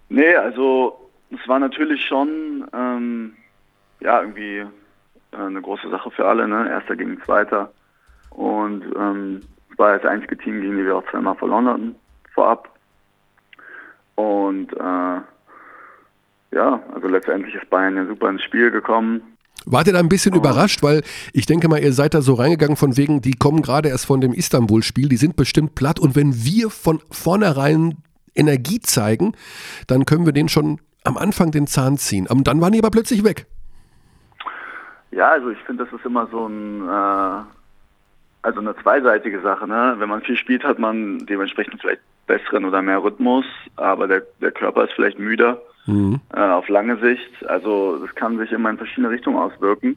[0.08, 3.34] nee, also es war natürlich schon ähm,
[4.00, 6.68] ja irgendwie äh, eine große Sache für alle, ne?
[6.68, 7.72] Erster gegen Zweiter.
[8.30, 9.40] Und ähm,
[9.72, 11.94] es war das einzige Team, gegen die wir auch zweimal verloren hatten
[12.34, 12.68] vorab.
[14.14, 15.20] Und äh,
[16.56, 19.22] ja, also letztendlich ist Bayern ja super ins Spiel gekommen.
[19.66, 20.38] Wart ihr da ein bisschen Oh.
[20.38, 23.88] überrascht, weil ich denke mal, ihr seid da so reingegangen von wegen, die kommen gerade
[23.88, 27.98] erst von dem Istanbul-Spiel, die sind bestimmt platt und wenn wir von vornherein
[28.38, 29.34] Energie zeigen,
[29.86, 32.26] dann können wir den schon am Anfang den Zahn ziehen.
[32.26, 33.46] Und dann waren die aber plötzlich weg.
[35.10, 37.42] Ja, also ich finde, das ist immer so ein, äh,
[38.42, 39.66] also eine zweiseitige Sache.
[39.66, 39.96] Ne?
[39.98, 43.46] Wenn man viel spielt, hat man dementsprechend vielleicht besseren oder mehr Rhythmus,
[43.76, 45.62] aber der, der Körper ist vielleicht müder
[46.34, 47.46] äh, auf lange Sicht.
[47.48, 49.96] Also das kann sich immer in verschiedene Richtungen auswirken.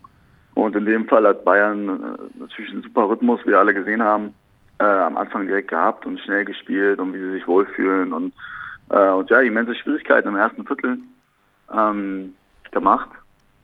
[0.54, 4.01] Und in dem Fall hat Bayern äh, natürlich einen super Rhythmus, wie wir alle gesehen
[4.01, 4.34] haben,
[4.82, 8.34] äh, am Anfang direkt gehabt und schnell gespielt und wie sie sich wohlfühlen und,
[8.89, 10.98] äh, und ja, immense Schwierigkeiten im ersten Viertel
[11.72, 12.34] ähm,
[12.72, 13.10] gemacht.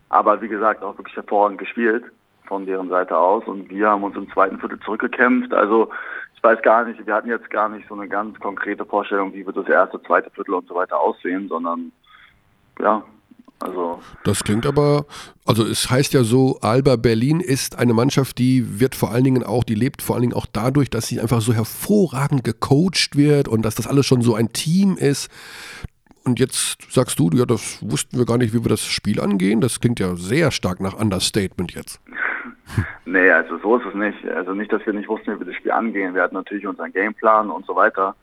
[0.09, 2.03] Aber wie gesagt, auch wirklich hervorragend gespielt
[2.45, 5.53] von deren Seite aus und wir haben uns im zweiten Viertel zurückgekämpft.
[5.53, 5.89] Also
[6.35, 9.45] ich weiß gar nicht, wir hatten jetzt gar nicht so eine ganz konkrete Vorstellung, wie
[9.45, 11.91] wird das erste, zweite Viertel und so weiter aussehen, sondern
[12.79, 13.03] ja,
[13.59, 13.99] also.
[14.23, 15.05] Das klingt aber,
[15.45, 19.43] also es heißt ja so, Alba Berlin ist eine Mannschaft, die wird vor allen Dingen
[19.43, 23.47] auch, die lebt vor allen Dingen auch dadurch, dass sie einfach so hervorragend gecoacht wird
[23.47, 25.29] und dass das alles schon so ein Team ist.
[26.23, 29.61] Und jetzt sagst du, ja, das wussten wir gar nicht, wie wir das Spiel angehen.
[29.61, 32.01] Das klingt ja sehr stark nach Understatement jetzt.
[33.05, 34.27] nee, also so ist es nicht.
[34.27, 36.13] Also nicht, dass wir nicht wussten, wie wir das Spiel angehen.
[36.13, 38.13] Wir hatten natürlich unseren Gameplan und so weiter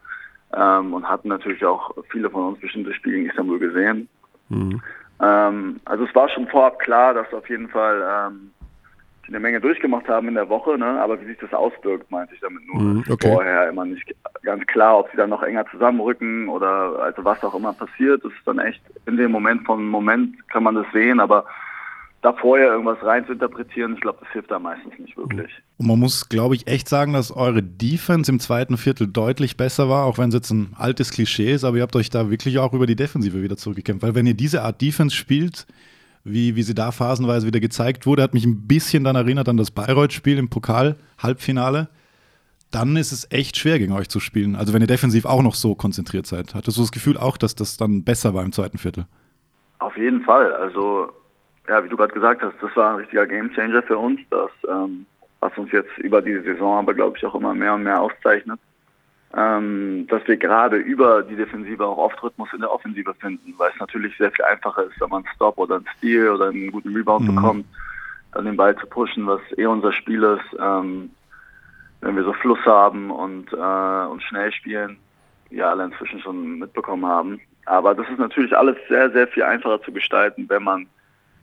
[0.54, 4.08] ähm, und hatten natürlich auch viele von uns bestimmte Spiele in Istanbul gesehen.
[4.48, 4.82] Mhm.
[5.20, 8.50] Ähm, also es war schon vorab klar, dass auf jeden Fall ähm,
[9.26, 11.00] die eine Menge durchgemacht haben in der Woche, ne?
[11.00, 12.82] aber wie sich das auswirkt, meinte ich damit nur.
[12.82, 13.32] Mhm, okay.
[13.32, 17.54] Vorher immer nicht ganz klar, ob sie dann noch enger zusammenrücken oder also was auch
[17.54, 18.24] immer passiert.
[18.24, 21.44] Das ist dann echt in dem Moment von Moment kann man das sehen, aber
[22.24, 25.50] da vorher irgendwas rein zu interpretieren, ich glaube, das hilft da meistens nicht wirklich.
[25.76, 29.90] Und man muss, glaube ich, echt sagen, dass eure Defense im zweiten Viertel deutlich besser
[29.90, 32.58] war, auch wenn es jetzt ein altes Klischee ist, aber ihr habt euch da wirklich
[32.58, 34.02] auch über die Defensive wieder zurückgekämpft.
[34.02, 35.66] Weil wenn ihr diese Art Defense spielt,
[36.24, 39.58] wie, wie sie da phasenweise wieder gezeigt wurde, hat mich ein bisschen dann erinnert an
[39.58, 41.88] das Bayreuth-Spiel im Pokal-Halbfinale.
[42.70, 44.56] Dann ist es echt schwer, gegen euch zu spielen.
[44.56, 46.54] Also wenn ihr defensiv auch noch so konzentriert seid.
[46.54, 49.04] Hattest du das Gefühl auch, dass das dann besser war im zweiten Viertel?
[49.78, 50.54] Auf jeden Fall.
[50.54, 51.10] Also
[51.68, 55.06] ja, wie du gerade gesagt hast, das war ein richtiger Gamechanger für uns, das, ähm,
[55.40, 58.60] was uns jetzt über diese Saison aber, glaube ich, auch immer mehr und mehr auszeichnet.
[59.36, 63.72] Ähm, dass wir gerade über die Defensive auch oft Rhythmus in der Offensive finden, weil
[63.72, 66.70] es natürlich sehr viel einfacher ist, wenn man einen Stop oder einen Steal oder einen
[66.70, 67.34] guten Rebound mhm.
[67.34, 67.66] bekommt,
[68.32, 70.56] dann den Ball zu pushen, was eh unser Spiel ist.
[70.60, 71.10] Ähm,
[72.04, 74.98] wenn wir so Fluss haben und, äh, und schnell spielen,
[75.48, 77.40] wie wir alle inzwischen schon mitbekommen haben.
[77.64, 80.86] Aber das ist natürlich alles sehr, sehr viel einfacher zu gestalten, wenn man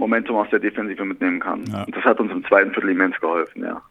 [0.02, 1.64] Momentum aus der Defensive mitnehmen kann.
[1.72, 1.84] Ja.
[1.84, 3.82] Und das hat uns im zweiten Viertel immens geholfen, ja.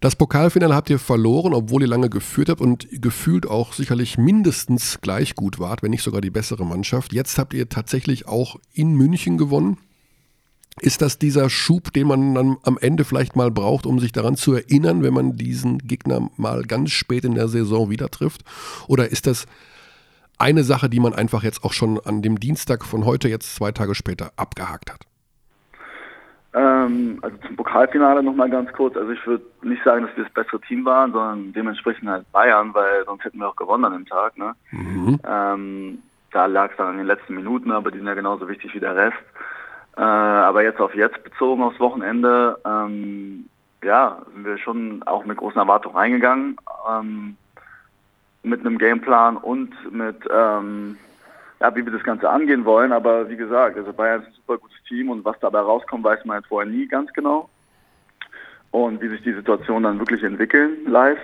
[0.00, 5.00] Das Pokalfinale habt ihr verloren, obwohl ihr lange geführt habt und gefühlt auch sicherlich mindestens
[5.00, 7.12] gleich gut wart, wenn nicht sogar die bessere Mannschaft.
[7.12, 9.78] Jetzt habt ihr tatsächlich auch in München gewonnen.
[10.80, 14.36] Ist das dieser Schub, den man dann am Ende vielleicht mal braucht, um sich daran
[14.36, 18.42] zu erinnern, wenn man diesen Gegner mal ganz spät in der Saison wieder trifft?
[18.86, 19.46] Oder ist das
[20.36, 23.72] eine Sache, die man einfach jetzt auch schon an dem Dienstag von heute, jetzt zwei
[23.72, 25.07] Tage später, abgehakt hat?
[26.88, 28.96] Ähm, also zum Pokalfinale nochmal ganz kurz.
[28.96, 32.74] Also ich würde nicht sagen, dass wir das bessere Team waren, sondern dementsprechend halt Bayern,
[32.74, 34.36] weil sonst hätten wir auch gewonnen an dem Tag.
[34.36, 34.54] Ne?
[34.70, 35.18] Mhm.
[35.26, 38.74] Ähm, da lag es dann in den letzten Minuten, aber die sind ja genauso wichtig
[38.74, 39.16] wie der Rest.
[39.96, 43.48] Äh, aber jetzt auf jetzt bezogen aufs Wochenende, ähm,
[43.82, 46.56] ja, sind wir schon auch mit großen Erwartungen reingegangen.
[46.88, 47.36] Ähm,
[48.42, 50.96] mit einem Gameplan und mit ähm,
[51.60, 52.92] ja, wie wir das Ganze angehen wollen.
[52.92, 56.24] Aber wie gesagt, also Bayern ist ein super gutes Team und was dabei rauskommt, weiß
[56.24, 57.48] man jetzt vorher nie ganz genau.
[58.70, 61.18] Und wie sich die Situation dann wirklich entwickeln live.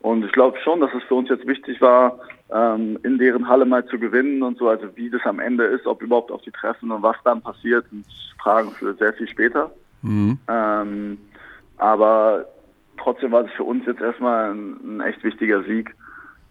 [0.00, 2.18] Und ich glaube schon, dass es für uns jetzt wichtig war,
[2.52, 4.68] ähm, in deren Halle mal zu gewinnen und so.
[4.68, 7.88] Also wie das am Ende ist, ob überhaupt auf die Treffen und was dann passiert,
[7.90, 8.06] sind
[8.42, 9.70] Fragen für sehr viel später.
[10.02, 10.38] Mhm.
[10.48, 11.18] Ähm,
[11.78, 12.46] aber
[12.98, 15.94] trotzdem war es für uns jetzt erstmal ein, ein echt wichtiger Sieg.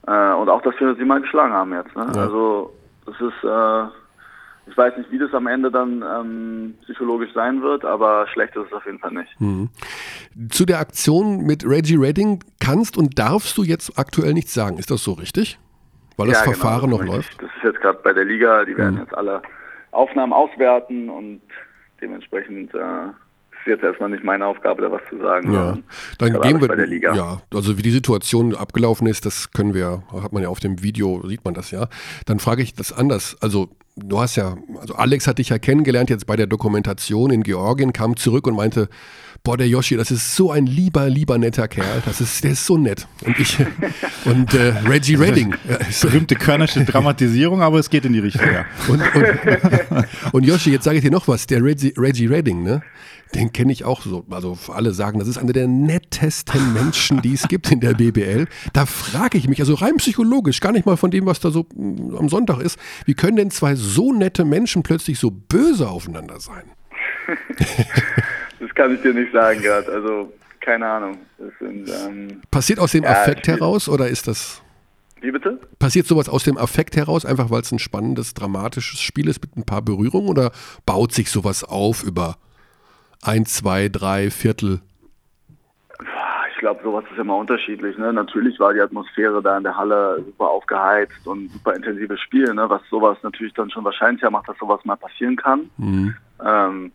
[0.08, 1.96] Äh, und auch, dass wir sie mal geschlagen haben jetzt.
[1.96, 2.08] Ne?
[2.16, 2.22] Ja.
[2.22, 2.74] Also
[3.06, 3.84] das ist, äh,
[4.70, 8.68] ich weiß nicht, wie das am Ende dann ähm, psychologisch sein wird, aber schlecht ist
[8.68, 9.40] es auf jeden Fall nicht.
[9.40, 9.70] Mhm.
[10.50, 14.78] Zu der Aktion mit Reggie Redding kannst und darfst du jetzt aktuell nichts sagen.
[14.78, 15.60] Ist das so richtig?
[16.18, 17.42] Weil das ja, genau, Verfahren genau, das noch läuft?
[17.42, 19.02] Das ist jetzt gerade bei der Liga, die werden mhm.
[19.02, 19.42] jetzt alle
[19.92, 21.42] Aufnahmen auswerten und
[22.02, 23.08] dementsprechend äh,
[23.60, 25.54] ist jetzt erstmal nicht meine Aufgabe, da was zu sagen.
[25.54, 25.78] Ja,
[26.18, 27.16] dann gehen wir.
[27.16, 30.84] Ja, also wie die Situation abgelaufen ist, das können wir, hat man ja auf dem
[30.84, 31.88] Video, sieht man das ja.
[32.26, 33.38] Dann frage ich das anders.
[33.42, 37.44] Also du hast ja, also Alex hat dich ja kennengelernt jetzt bei der Dokumentation in
[37.44, 38.90] Georgien, kam zurück und meinte,
[39.44, 42.02] boah, der Yoshi, das ist so ein lieber, lieber netter Kerl.
[42.06, 43.08] Das ist, der ist so nett.
[43.26, 43.58] Und ich
[44.26, 45.56] und äh, Reggie Redding.
[46.02, 48.66] Berühmte körnische Dramatisierung, aber es geht in die Richtung, ja.
[48.88, 52.82] Und, und, und Yoshi, jetzt sage ich dir noch was, der Reggie, Reggie Redding, ne?
[53.36, 54.26] Den kenne ich auch so.
[54.32, 58.48] Also alle sagen, das ist einer der nettesten Menschen, die es gibt in der BBL.
[58.74, 61.68] Da frage ich mich, also rein psychologisch, gar nicht mal von dem, was da so
[61.76, 66.40] mm, am Sonntag ist, wie können denn zwei so nette Menschen plötzlich so böse aufeinander
[66.40, 66.64] sein?
[68.60, 69.92] das kann ich dir nicht sagen gerade.
[69.92, 71.18] Also keine Ahnung.
[71.60, 74.62] Sind, ähm, Passiert aus dem ja, Affekt heraus oder ist das?
[75.22, 75.60] Wie bitte?
[75.80, 79.58] Passiert sowas aus dem Affekt heraus, einfach weil es ein spannendes, dramatisches Spiel ist mit
[79.58, 80.52] ein paar Berührungen oder
[80.86, 82.38] baut sich sowas auf über
[83.22, 84.82] ein, zwei, drei Viertel?
[86.60, 87.98] Ich glaube, sowas ist immer unterschiedlich.
[87.98, 88.12] Ne?
[88.12, 92.70] Natürlich war die Atmosphäre da in der Halle super aufgeheizt und super intensives Spiel, ne?
[92.70, 95.70] was sowas natürlich dann schon wahrscheinlicher macht, dass sowas mal passieren kann.
[95.78, 96.16] Mhm.
[96.46, 96.92] Ähm,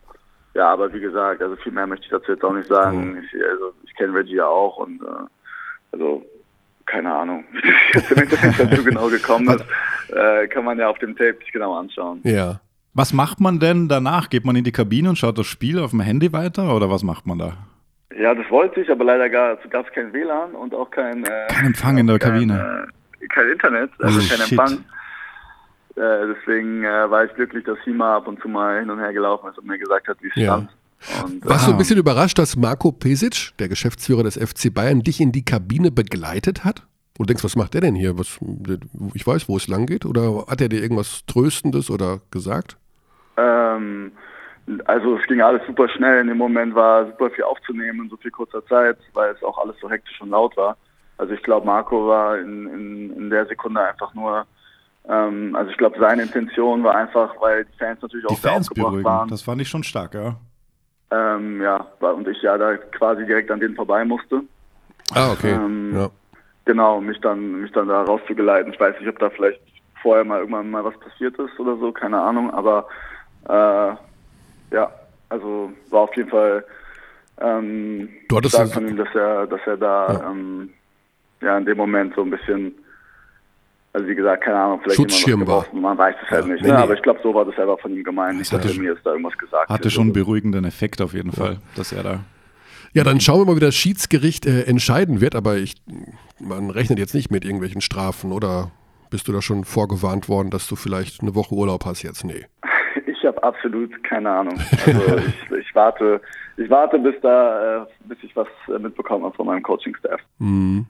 [0.52, 3.24] ja, aber wie gesagt, also viel mehr möchte ich dazu jetzt auch nicht sagen.
[3.24, 5.26] Ich, also, ich kenne Reggie ja auch und äh,
[5.92, 6.22] also
[6.84, 9.64] keine Ahnung, wie das jetzt im dazu genau gekommen ist,
[10.14, 12.20] äh, kann man ja auf dem Tape sich genau anschauen.
[12.24, 12.60] Ja.
[12.92, 14.28] Was macht man denn danach?
[14.28, 17.02] Geht man in die Kabine und schaut das Spiel auf dem Handy weiter oder was
[17.02, 17.56] macht man da?
[18.18, 21.66] Ja, das wollte ich, aber leider gab es kein WLAN und auch kein, äh, Kein
[21.66, 22.88] Empfang in der kein, Kabine.
[23.20, 24.52] Äh, kein Internet, also Oh, kein shit.
[24.58, 24.84] Empfang.
[25.96, 29.12] Äh, deswegen äh, war ich glücklich, dass Hima ab und zu mal hin und her
[29.12, 30.44] gelaufen ist und mir gesagt hat, wie es Ja.
[30.44, 30.70] stand.
[31.24, 35.00] Und, äh, Warst du ein bisschen überrascht, dass Marco Pesic, der Geschäftsführer des FC Bayern,
[35.02, 36.86] dich in die Kabine begleitet hat?
[37.18, 38.18] Und denkst, was macht der denn hier?
[38.18, 38.40] Was,
[39.14, 40.04] ich weiß, wo es lang geht?
[40.04, 42.76] Oder hat er dir irgendwas Tröstendes oder gesagt?
[43.36, 44.10] Ähm,
[44.86, 46.20] also es ging alles super schnell.
[46.20, 49.58] In dem Moment war super viel aufzunehmen in so viel kurzer Zeit, weil es auch
[49.58, 50.76] alles so hektisch und laut war.
[51.18, 54.46] Also ich glaube, Marco war in, in, in der Sekunde einfach nur,
[55.08, 58.52] ähm, also ich glaube, seine Intention war einfach, weil die Fans natürlich Die auch sehr
[58.52, 59.04] Fans aufgebracht beruhigen.
[59.04, 59.28] waren.
[59.28, 60.36] Das fand ich schon stark, ja.
[61.10, 64.40] Ähm, ja, und ich ja da quasi direkt an denen vorbei musste.
[65.14, 65.52] Ah, okay.
[65.52, 66.08] Ähm, ja.
[66.64, 68.72] Genau, mich dann, mich dann da rauszugeleiten.
[68.72, 69.60] Ich weiß nicht, ob da vielleicht
[70.02, 72.86] vorher mal irgendwann mal was passiert ist oder so, keine Ahnung, aber
[73.48, 73.94] äh,
[74.70, 74.90] ja,
[75.28, 76.64] also war auf jeden Fall
[77.40, 80.30] ähm, Du hattest stark das- von ihm, dass er, dass er da Ja.
[80.30, 80.70] ähm,
[81.40, 82.72] ja in dem Moment so ein bisschen,
[83.92, 86.68] also wie gesagt, keine Ahnung, vielleicht Schutzschirm gebraucht, man weiß es halt Ja, nicht, nee,
[86.68, 86.74] ne?
[86.76, 86.80] nee.
[86.82, 88.92] aber ich glaube, so war das selber von ihm gemeint, nicht, dass hatte er mir
[88.92, 92.20] jetzt da irgendwas gesagt Hatte schon einen beruhigenden Effekt auf jeden Fall, dass er da.
[92.92, 95.74] Ja, dann schauen wir mal, wie das Schiedsgericht äh, entscheiden wird, aber ich,
[96.38, 98.70] man rechnet jetzt nicht mit irgendwelchen Strafen oder
[99.10, 102.24] bist du da schon vorgewarnt worden, dass du vielleicht eine Woche Urlaub hast jetzt?
[102.24, 102.46] Nee.
[103.44, 104.58] Absolut keine Ahnung.
[104.86, 106.20] Also ich, ich warte,
[106.56, 110.20] ich warte, bis da, äh, bis ich was äh, mitbekomme von meinem Coaching-Staff.
[110.38, 110.86] Mhm.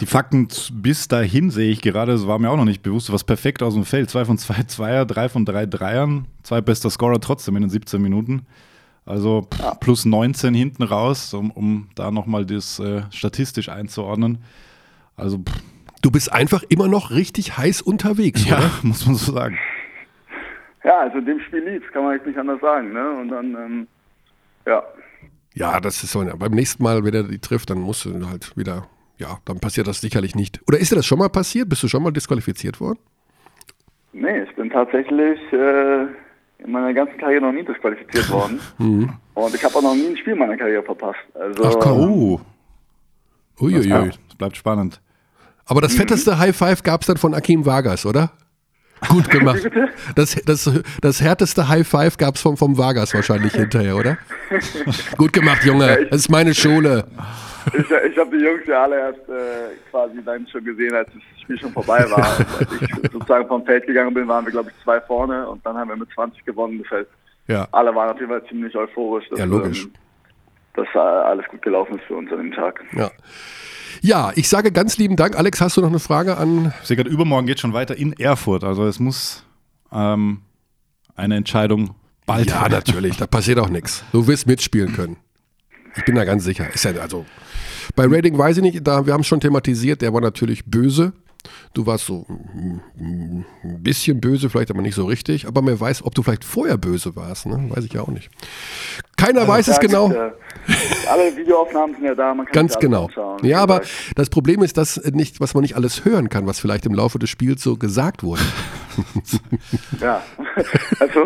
[0.00, 3.22] Die Fakten bis dahin sehe ich gerade, das war mir auch noch nicht bewusst, was
[3.22, 4.10] perfekt aus dem Feld.
[4.10, 8.02] Zwei von zwei Zweier, drei von drei Dreiern, zwei bester Scorer trotzdem in den 17
[8.02, 8.46] Minuten.
[9.06, 9.46] Also
[9.80, 14.38] plus 19 hinten raus, um, um da nochmal das äh, statistisch einzuordnen.
[15.16, 15.62] Also pff,
[16.02, 18.70] Du bist einfach immer noch richtig heiß unterwegs, ja, oder?
[18.82, 19.58] muss man so sagen.
[20.84, 22.92] Ja, also in dem Spiel lief, kann man jetzt nicht anders sagen.
[22.92, 23.10] Ne?
[23.10, 23.86] Und dann, ähm,
[24.66, 24.82] ja,
[25.54, 26.24] Ja, das ist so.
[26.24, 28.86] Beim nächsten Mal, wenn er die trifft, dann musst du halt wieder,
[29.16, 30.60] ja, dann passiert das sicherlich nicht.
[30.68, 31.68] Oder ist dir das schon mal passiert?
[31.68, 32.98] Bist du schon mal disqualifiziert worden?
[34.12, 36.02] nee, ich bin tatsächlich äh,
[36.58, 38.58] in meiner ganzen Karriere noch nie disqualifiziert worden.
[38.78, 41.18] Und ich habe auch noch nie ein Spiel meiner Karriere verpasst.
[41.34, 42.10] Also, Ach, komm.
[42.10, 42.40] Oh,
[43.56, 43.86] das Uiuiui.
[43.86, 45.00] bleibt, das bleibt spannend.
[45.66, 48.32] Aber das fetteste High Five gab es dann von Akim Vargas, oder?
[49.08, 49.68] Gut gemacht.
[50.16, 54.18] Das, das, das härteste High Five gab es vom, vom Vargas wahrscheinlich hinterher, oder?
[55.16, 56.06] Gut gemacht, Junge.
[56.10, 57.04] Das ist meine Schule.
[57.74, 61.42] Ich, ich habe die Jungs ja alle erst äh, quasi dann schon gesehen, als das
[61.42, 62.38] Spiel schon vorbei war.
[62.38, 65.64] Und als ich sozusagen vom Feld gegangen bin, waren wir, glaube ich, zwei vorne und
[65.66, 66.82] dann haben wir mit 20 gewonnen.
[66.82, 67.10] Das heißt,
[67.46, 67.68] Ja.
[67.72, 69.84] alle waren auf jeden Fall ziemlich euphorisch, dass, Ja, logisch.
[69.84, 69.92] ähm,
[70.76, 72.82] dass äh, alles gut gelaufen ist für uns an dem Tag.
[72.92, 73.10] Ja.
[74.00, 75.36] Ja, ich sage ganz lieben Dank.
[75.36, 76.72] Alex, hast du noch eine Frage an?
[76.82, 78.64] Ich sehe gerade, übermorgen geht schon weiter in Erfurt.
[78.64, 79.44] Also es muss
[79.92, 80.42] ähm,
[81.14, 81.94] eine Entscheidung
[82.26, 83.16] bald Ja, natürlich.
[83.16, 84.04] Da passiert auch nichts.
[84.12, 85.16] Du wirst mitspielen können.
[85.96, 86.72] Ich bin da ganz sicher.
[86.72, 87.26] Ist ja also.
[87.96, 91.12] Bei Rating weiß ich nicht, da, wir haben es schon thematisiert, der war natürlich böse.
[91.74, 95.46] Du warst so mm, mm, ein bisschen böse, vielleicht aber nicht so richtig.
[95.46, 97.46] Aber wer weiß, ob du vielleicht vorher böse warst.
[97.46, 97.70] Ne?
[97.70, 98.30] Weiß ich ja auch nicht.
[99.16, 100.10] Keiner weiß es genau.
[100.10, 100.30] Äh,
[101.10, 103.06] alle Videoaufnahmen sind ja da, man kann Ganz genau.
[103.06, 103.82] anschauen, Ja, aber
[104.14, 107.18] das Problem ist, dass nicht, was man nicht alles hören kann, was vielleicht im Laufe
[107.18, 108.42] des Spiels so gesagt wurde.
[110.00, 110.22] Ja,
[111.00, 111.24] also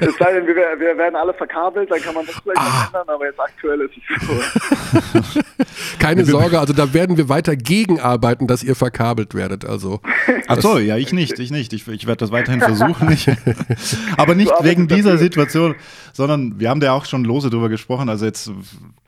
[0.00, 2.64] es sei denn, wir, wir werden alle verkabelt, dann kann man das vielleicht Ah.
[2.92, 5.40] noch ändern, aber jetzt aktuell ist es so.
[5.98, 9.64] Keine Sorge, also da werden wir weiter gegenarbeiten, dass ihr verkabelt werdet.
[9.64, 10.00] Also
[10.48, 11.72] Ach so, ja, ich nicht, ich nicht.
[11.72, 13.10] Ich, ich werde das weiterhin versuchen.
[13.12, 13.28] Ich,
[14.16, 15.18] aber nicht wegen dieser dafür.
[15.18, 15.74] Situation,
[16.12, 18.08] sondern wir haben da auch schon lose drüber gesprochen.
[18.08, 18.50] Also jetzt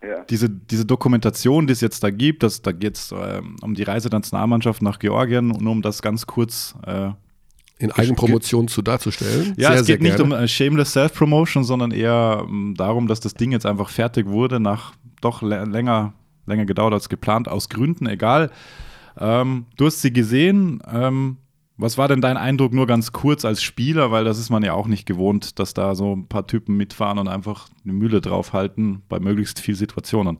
[0.02, 0.24] Ja.
[0.30, 3.82] diese, diese Dokumentation, die es jetzt da gibt, das, da geht es ähm, um die
[3.82, 6.74] Reise der Nationalmannschaft nach Georgien und nur um das ganz kurz.
[6.86, 7.10] Äh,
[7.78, 9.54] in Eigenpromotion zu darzustellen.
[9.56, 10.34] ja, sehr, es sehr geht nicht gerne.
[10.34, 14.58] um äh, Shameless Self-Promotion, sondern eher ähm, darum, dass das Ding jetzt einfach fertig wurde,
[14.60, 16.12] nach doch lä- länger,
[16.46, 18.50] länger gedauert als geplant, aus Gründen, egal.
[19.18, 20.82] Ähm, du hast sie gesehen.
[20.92, 21.36] Ähm,
[21.76, 24.10] was war denn dein Eindruck nur ganz kurz als Spieler?
[24.10, 27.18] Weil das ist man ja auch nicht gewohnt, dass da so ein paar Typen mitfahren
[27.18, 30.38] und einfach eine Mühle draufhalten bei möglichst vielen Situationen.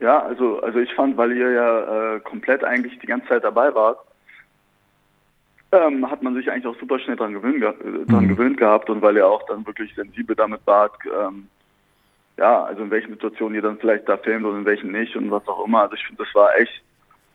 [0.00, 3.74] Ja, also, also ich fand, weil ihr ja äh, komplett eigentlich die ganze Zeit dabei
[3.74, 3.98] wart,
[5.74, 8.28] ähm, hat man sich eigentlich auch super schnell dran gewöhnt, ge äh, dran Mhm.
[8.28, 11.48] gewöhnt gehabt und weil ihr auch dann wirklich sensibel damit wart, ähm,
[12.36, 15.30] ja, also in welchen Situationen ihr dann vielleicht da filmt und in welchen nicht und
[15.30, 15.82] was auch immer.
[15.82, 16.82] Also ich finde, das war echt,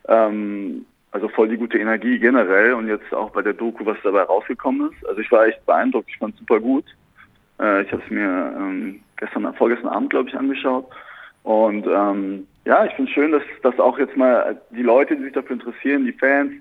[0.07, 4.23] ähm, also voll die gute Energie generell und jetzt auch bei der Doku, was dabei
[4.23, 5.07] rausgekommen ist.
[5.07, 6.85] Also ich war echt beeindruckt, ich fand es super gut.
[7.59, 10.85] Äh, ich habe es mir ähm, gestern, vorgestern Abend, glaube ich, angeschaut.
[11.43, 15.33] Und ähm, ja, ich finde schön, dass, dass auch jetzt mal die Leute, die sich
[15.33, 16.51] dafür interessieren, die Fans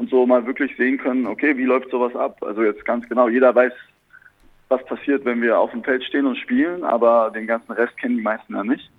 [0.00, 2.42] und so mal wirklich sehen können, okay, wie läuft sowas ab?
[2.42, 3.72] Also jetzt ganz genau, jeder weiß,
[4.70, 8.16] was passiert, wenn wir auf dem Feld stehen und spielen, aber den ganzen Rest kennen
[8.16, 8.90] die meisten ja nicht.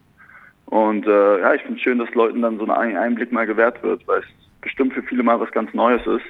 [0.67, 3.81] Und äh, ja, ich finde es schön, dass Leuten dann so ein Einblick mal gewährt
[3.81, 4.25] wird, weil es
[4.61, 6.25] bestimmt für viele mal was ganz Neues ist.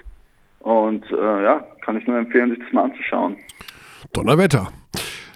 [0.59, 3.35] Und äh, ja, kann ich nur empfehlen, sich das mal anzuschauen.
[4.13, 4.71] Donnerwetter.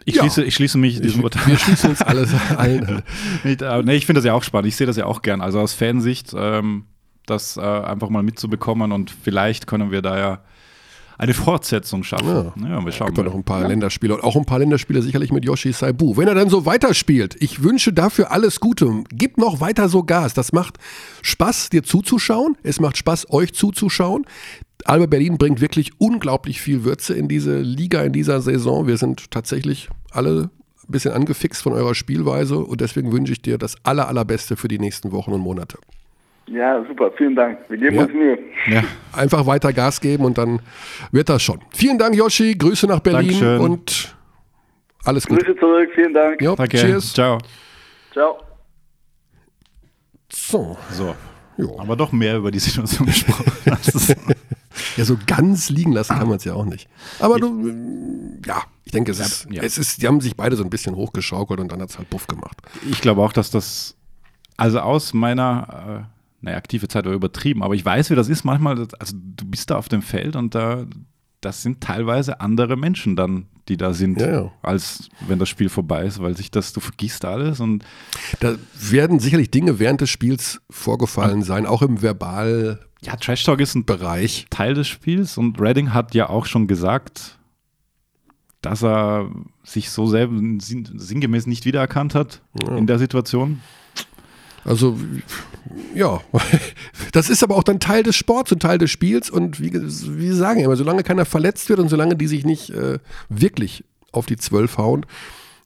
[0.05, 0.21] Ich, Ja.
[0.21, 1.45] schließe, ich schließe mich diesem Urteil.
[1.47, 2.33] Wir schließen uns alles.
[3.43, 4.67] Nicht, äh, nee, ich finde das ja auch spannend.
[4.69, 5.41] Ich sehe das ja auch gern.
[5.41, 6.85] Also aus Fansicht, ähm,
[7.25, 10.39] das äh, einfach mal mitzubekommen und vielleicht können wir da ja
[11.17, 12.27] eine Fortsetzung schaffen.
[12.27, 12.69] Ja.
[12.69, 13.29] Ja, wir schauen Gibt ja mal.
[13.29, 16.17] noch ein paar Länderspiele und auch ein paar Länderspiele sicherlich mit Yoshi Saibu.
[16.17, 19.03] Wenn er dann so weiterspielt, ich wünsche dafür alles Gute.
[19.09, 20.33] Gib noch weiter so Gas.
[20.33, 20.77] Das macht
[21.21, 22.57] Spaß, dir zuzuschauen.
[22.63, 24.25] Es macht Spaß, euch zuzuschauen.
[24.83, 28.87] Alba Berlin bringt wirklich unglaublich viel Würze in diese Liga, in dieser Saison.
[28.87, 30.49] Wir sind tatsächlich alle
[30.87, 34.67] ein bisschen angefixt von eurer Spielweise und deswegen wünsche ich dir das aller, allerbeste für
[34.67, 35.79] die nächsten Wochen und Monate.
[36.47, 37.57] Ja, super, vielen Dank.
[37.69, 38.03] Wir geben Ja.
[38.03, 38.37] uns Mühe.
[38.67, 38.83] Ja.
[39.13, 40.61] Einfach weiter Gas geben und dann
[41.11, 41.59] wird das schon.
[41.73, 42.53] Vielen Dank, Yoshi.
[42.55, 43.59] Grüße nach Berlin Dankeschön.
[43.61, 44.15] und
[45.03, 45.43] alles Gute.
[45.43, 46.41] Grüße zurück, vielen Dank.
[46.41, 46.77] Jo, Danke.
[46.77, 47.13] Cheers.
[47.13, 47.39] Ciao.
[48.11, 48.37] Ciao.
[50.31, 50.77] So.
[50.91, 51.15] So.
[51.57, 51.79] Jo.
[51.79, 53.51] Aber doch mehr über die Situation gesprochen.
[54.97, 56.89] Ja, so ganz liegen lassen kann man es ja auch nicht.
[57.19, 57.71] Aber du,
[58.45, 59.63] ja, ich denke, es ist, ja.
[59.63, 62.09] es ist, die haben sich beide so ein bisschen hochgeschaukelt und dann hat es halt
[62.09, 62.57] Buff gemacht.
[62.89, 63.95] ich glaube auch, dass das,
[64.57, 66.14] also aus meiner, äh,
[66.45, 69.69] naja, aktive Zeit war übertrieben, aber ich weiß, wie das ist manchmal, also du bist
[69.69, 70.85] da auf dem Feld und da,
[71.41, 74.51] das sind teilweise andere Menschen dann, die da sind, Ja, ja.
[74.61, 77.83] als wenn das Spiel vorbei ist, weil sich das, du vergisst alles und
[78.39, 82.77] Da werden sicherlich Dinge während des Spiels vorgefallen sein, auch im Verbalbereich.
[83.01, 87.37] ja, Trash Talk ist ein Teil des Spiels und Redding hat ja auch schon gesagt,
[88.61, 89.29] dass er
[89.63, 92.41] sich so selber sinn- sinngemäß nicht wiedererkannt hat
[92.77, 93.61] in der Situation.
[94.65, 94.97] Also,
[95.93, 96.19] ja,
[97.11, 99.29] das ist aber auch dann Teil des Sports und Teil des Spiels.
[99.29, 102.71] Und wie, wie Sie sagen immer, solange keiner verletzt wird und solange die sich nicht
[102.71, 102.99] äh,
[103.29, 105.05] wirklich auf die Zwölf hauen,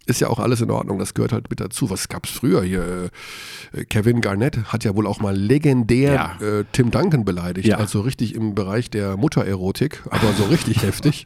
[0.05, 0.97] ist ja auch alles in Ordnung.
[0.97, 1.89] Das gehört halt mit dazu.
[1.91, 3.09] Was gab es früher hier?
[3.73, 6.45] Äh, Kevin Garnett hat ja wohl auch mal legendär Ja.
[6.45, 7.67] äh, Tim Duncan beleidigt.
[7.67, 7.77] Ja.
[7.77, 11.25] Also richtig im Bereich der Muttererotik, aber so richtig heftig.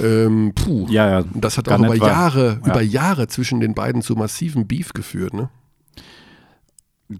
[0.00, 0.86] Ähm, puh.
[0.90, 1.24] Ja, ja.
[1.34, 2.70] Das hat auch Garnett über war- Jahre, ja.
[2.72, 5.48] über Jahre zwischen den beiden zu massiven Beef geführt, ne?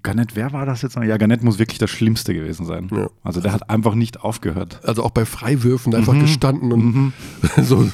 [0.02, 1.02] Garnett, wer war das jetzt noch?
[1.04, 2.88] Ja, Garnett muss wirklich das Schlimmste gewesen sein.
[2.92, 3.08] Ja.
[3.22, 4.80] Also der hat einfach nicht aufgehört.
[4.82, 5.98] also auch bei Freiwürfen Mhm.
[5.98, 7.12] einfach gestanden und
[7.62, 7.88] so,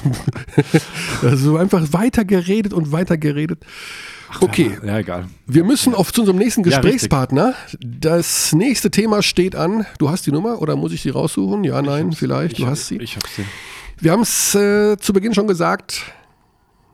[1.35, 3.65] so einfach weiter geredet und weiter geredet.
[4.39, 5.27] Okay, Ja, egal.
[5.45, 6.79] wir müssen auf zu unserem nächsten Ja.
[6.79, 7.53] Gesprächspartner.
[7.81, 9.85] das nächste Thema steht an.
[9.97, 11.63] Du hast die Nummer oder muss ich die raussuchen?
[11.65, 12.57] Ja, nein, vielleicht.
[12.59, 12.97] Du hast sie.
[12.97, 13.43] Ich hab sie.
[13.99, 16.03] Wir haben es äh, zu Beginn schon gesagt.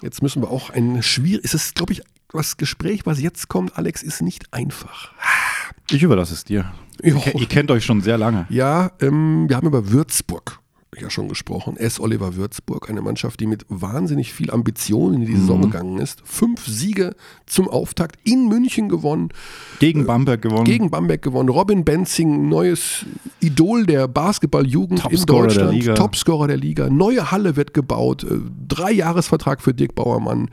[0.01, 1.45] Jetzt müssen wir auch ein schwierig.
[1.45, 2.01] Es ist, glaube ich,
[2.37, 5.11] das Gespräch, was jetzt kommt, Alex, ist nicht einfach.
[5.89, 6.71] Ich überlasse es dir.
[7.03, 7.21] Jo.
[7.25, 8.45] Ihr, ihr kennt euch schon sehr lange.
[8.49, 10.59] Ja, ähm, wir haben über Würzburg
[11.01, 11.77] ja schon gesprochen.
[11.77, 11.99] S.
[11.99, 16.21] Oliver Würzburg, eine Mannschaft, die mit wahnsinnig viel Ambition in die Saison gegangen ist.
[16.25, 19.29] Fünf Siege zum Auftakt in München gewonnen,
[19.79, 20.65] Gegen Bamberg gewonnen.
[20.65, 21.49] gegen Bamberg gewonnen.
[21.49, 23.05] Robin Benzing, neues
[23.39, 25.73] Idol der Basketballjugend in Topscorer der Deutschland.
[25.73, 25.93] Liga.
[25.95, 26.89] Topscorer der Liga.
[26.89, 28.23] Neue Halle wird gebaut.
[28.23, 30.49] Äh, Drei-Jahresvertrag für Dirk Bauermann.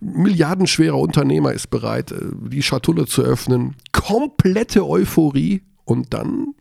[0.00, 2.16] Milliardenschwerer Unternehmer ist bereit, äh,
[2.50, 3.76] die Schatulle zu öffnen.
[3.92, 5.62] Komplette Euphorie.
[5.84, 6.54] Und dann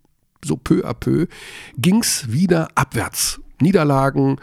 [0.44, 1.28] so peu à peu,
[1.78, 3.40] ging es wieder abwärts.
[3.60, 4.38] Niederlagen,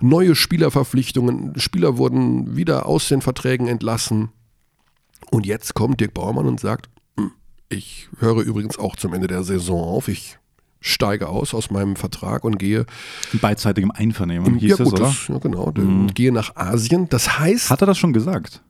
[0.00, 4.28] neue Spielerverpflichtungen, Spieler wurden wieder aus den Verträgen entlassen.
[5.30, 7.30] Und jetzt kommt Dirk Bauermann und sagt, "Hm,
[7.70, 10.38] ich höre übrigens auch zum Ende der Saison auf, ich
[10.80, 12.84] steige aus aus meinem Vertrag und gehe
[13.32, 15.08] In beidseitigem Einvernehmen hieß ja, es, gut, oder?
[15.08, 15.12] Mhm.
[15.12, 17.08] das, ja, genau, und gehe nach Asien.
[17.08, 18.62] Das heißt, Hat er das schon gesagt?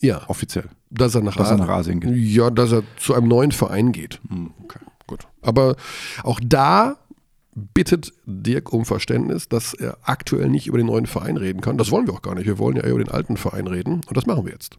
[0.00, 0.68] ja, Offiziell.
[0.90, 2.16] dass er nach, Dass er A- nach Asien geht.
[2.16, 4.20] Ja, dass er zu einem neuen Verein geht.
[4.28, 4.78] Hm, okay.
[5.08, 5.26] Gut.
[5.42, 5.74] Aber
[6.22, 6.98] auch da
[7.74, 11.76] bittet Dirk um Verständnis, dass er aktuell nicht über den neuen Verein reden kann.
[11.76, 12.46] Das wollen wir auch gar nicht.
[12.46, 14.78] Wir wollen ja eher über den alten Verein reden und das machen wir jetzt.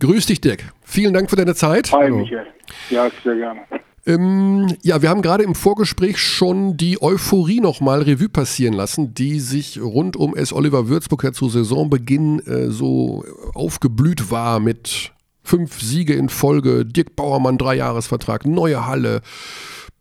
[0.00, 0.72] Grüß dich, Dirk.
[0.82, 1.92] Vielen Dank für deine Zeit.
[1.92, 2.46] Hi, Michael.
[2.88, 3.60] Ja, sehr gerne.
[4.06, 9.40] Ähm, ja, wir haben gerade im Vorgespräch schon die Euphorie nochmal Revue passieren lassen, die
[9.40, 10.52] sich rund um S.
[10.52, 15.12] Oliver Würzburg ja zu Saisonbeginn äh, so aufgeblüht war mit
[15.48, 19.22] fünf Siege in Folge, Dirk Bauermann Dreijahresvertrag, neue Halle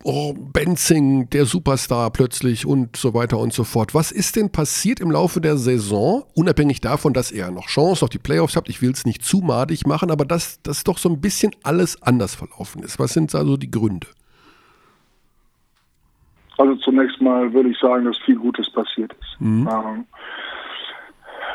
[0.03, 3.95] oh, Benzing, der Superstar plötzlich und so weiter und so fort.
[3.95, 8.09] Was ist denn passiert im Laufe der Saison, unabhängig davon, dass er noch Chance auf
[8.09, 8.67] die Playoffs hat?
[8.67, 12.01] Ich will es nicht zu madig machen, aber dass das doch so ein bisschen alles
[12.01, 12.99] anders verlaufen ist.
[12.99, 14.07] Was sind also die Gründe?
[16.57, 19.39] Also zunächst mal würde ich sagen, dass viel Gutes passiert ist.
[19.39, 19.69] Mhm.
[19.71, 20.05] Ähm,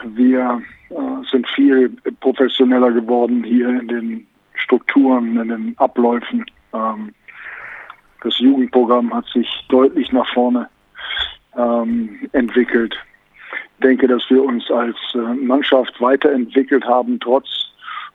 [0.05, 0.95] wir äh,
[1.31, 1.91] sind viel
[2.21, 6.45] professioneller geworden hier in den Strukturen, in den Abläufen.
[6.73, 7.15] Ähm,
[8.23, 10.69] das Jugendprogramm hat sich deutlich nach vorne
[11.57, 12.97] ähm, entwickelt.
[13.79, 17.49] Ich denke, dass wir uns als äh, Mannschaft weiterentwickelt haben, trotz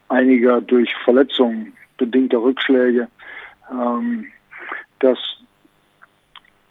[0.09, 3.07] einiger durch Verletzungen bedingter Rückschläge,
[3.71, 4.27] ähm,
[4.99, 5.19] dass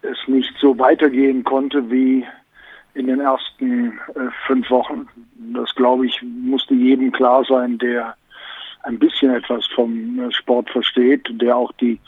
[0.03, 2.25] es nicht so weitergehen konnte wie
[2.97, 5.07] in den ersten äh, fünf Wochen.
[5.55, 8.16] Das, glaube ich, musste jedem klar sein, der
[8.84, 11.99] ein bisschen etwas vom äh, Sport versteht, der auch die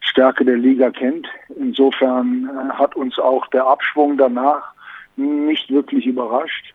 [0.00, 1.28] Stärke der Liga kennt.
[1.56, 4.72] Insofern äh, hat uns auch der Abschwung danach
[5.16, 6.74] nicht wirklich überrascht,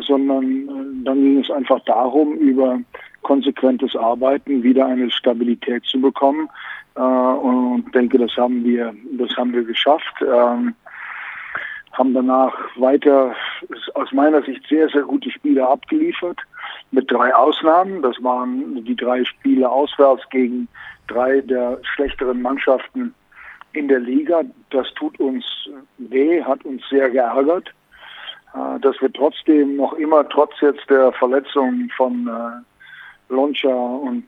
[0.00, 2.80] sondern äh, dann ging es einfach darum, über
[3.22, 6.48] konsequentes Arbeiten wieder eine Stabilität zu bekommen.
[6.96, 10.14] Äh, und denke, das haben wir, das haben wir geschafft.
[10.22, 10.74] Ähm,
[11.96, 13.34] haben danach weiter
[13.94, 16.38] aus meiner Sicht sehr, sehr gute Spiele abgeliefert,
[16.90, 18.02] mit drei Ausnahmen.
[18.02, 20.68] Das waren die drei Spiele auswärts gegen
[21.08, 23.14] drei der schlechteren Mannschaften
[23.72, 24.42] in der Liga.
[24.70, 25.44] Das tut uns
[25.98, 27.72] weh, hat uns sehr geärgert,
[28.54, 34.24] äh, dass wir trotzdem noch immer, trotz jetzt der Verletzung von äh, Loncha und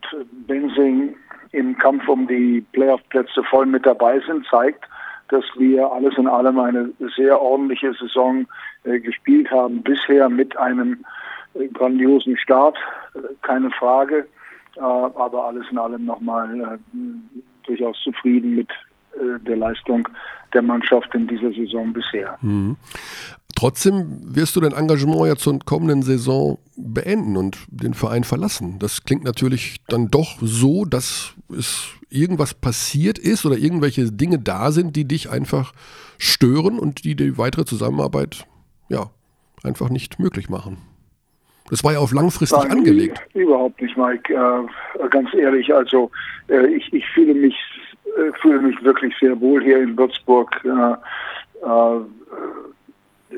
[0.47, 1.15] Bensing
[1.53, 4.85] im Kampf um die Playoff-Plätze voll mit dabei sind, zeigt,
[5.29, 8.47] dass wir alles in allem eine sehr ordentliche Saison
[8.85, 9.83] äh, gespielt haben.
[9.83, 11.05] Bisher mit einem
[11.55, 12.77] äh, grandiosen Start,
[13.15, 14.27] äh, keine Frage.
[14.77, 16.99] Äh, aber alles in allem nochmal äh,
[17.67, 18.71] durchaus zufrieden mit
[19.15, 20.09] äh, der Leistung
[20.55, 22.39] der Mannschaft in dieser Saison bisher.
[22.41, 22.77] Mhm.
[23.55, 28.79] Trotzdem wirst du dein Engagement ja zur kommenden Saison beenden und den Verein verlassen.
[28.79, 34.71] Das klingt natürlich dann doch so, dass es irgendwas passiert ist oder irgendwelche Dinge da
[34.71, 35.73] sind, die dich einfach
[36.19, 38.47] stören und die die weitere Zusammenarbeit
[38.89, 39.11] ja
[39.63, 40.79] einfach nicht möglich machen.
[41.71, 43.21] Das war ja auf langfristig Nein, angelegt.
[43.35, 44.33] Überhaupt nicht, Mike.
[44.33, 46.11] Äh, ganz ehrlich, also
[46.49, 47.55] äh, ich, ich fühle mich
[48.17, 50.51] äh, fühle mich wirklich sehr wohl hier in Würzburg.
[50.65, 50.93] Äh,
[51.67, 52.01] äh,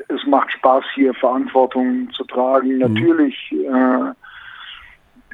[0.07, 2.73] es macht Spaß hier Verantwortung zu tragen.
[2.73, 2.79] Mhm.
[2.79, 4.13] Natürlich äh,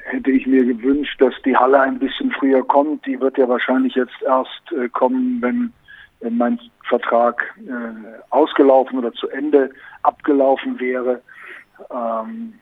[0.08, 3.06] hätte ich mir gewünscht, dass die Halle ein bisschen früher kommt.
[3.06, 5.74] Die wird ja wahrscheinlich jetzt erst äh, kommen, wenn,
[6.22, 9.70] wenn mein Vertrag äh, ausgelaufen oder zu Ende
[10.04, 11.22] abgelaufen wäre.
[11.92, 12.54] Ähm,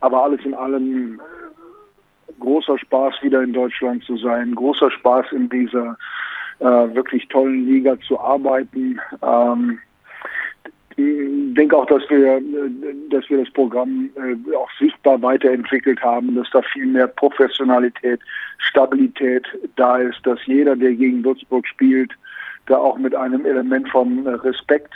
[0.00, 5.48] aber alles in allem äh, großer Spaß, wieder in Deutschland zu sein, großer Spaß in
[5.48, 5.96] dieser
[6.60, 6.64] äh,
[6.94, 9.00] wirklich tollen Liga zu arbeiten.
[9.22, 9.80] Ähm,
[10.96, 12.40] ich denke auch, dass wir,
[13.10, 18.20] dass wir das Programm äh, auch sichtbar weiterentwickelt haben, dass da viel mehr Professionalität,
[18.58, 22.12] Stabilität da ist, dass jeder, der gegen Würzburg spielt,
[22.66, 24.94] da auch mit einem Element von Respekt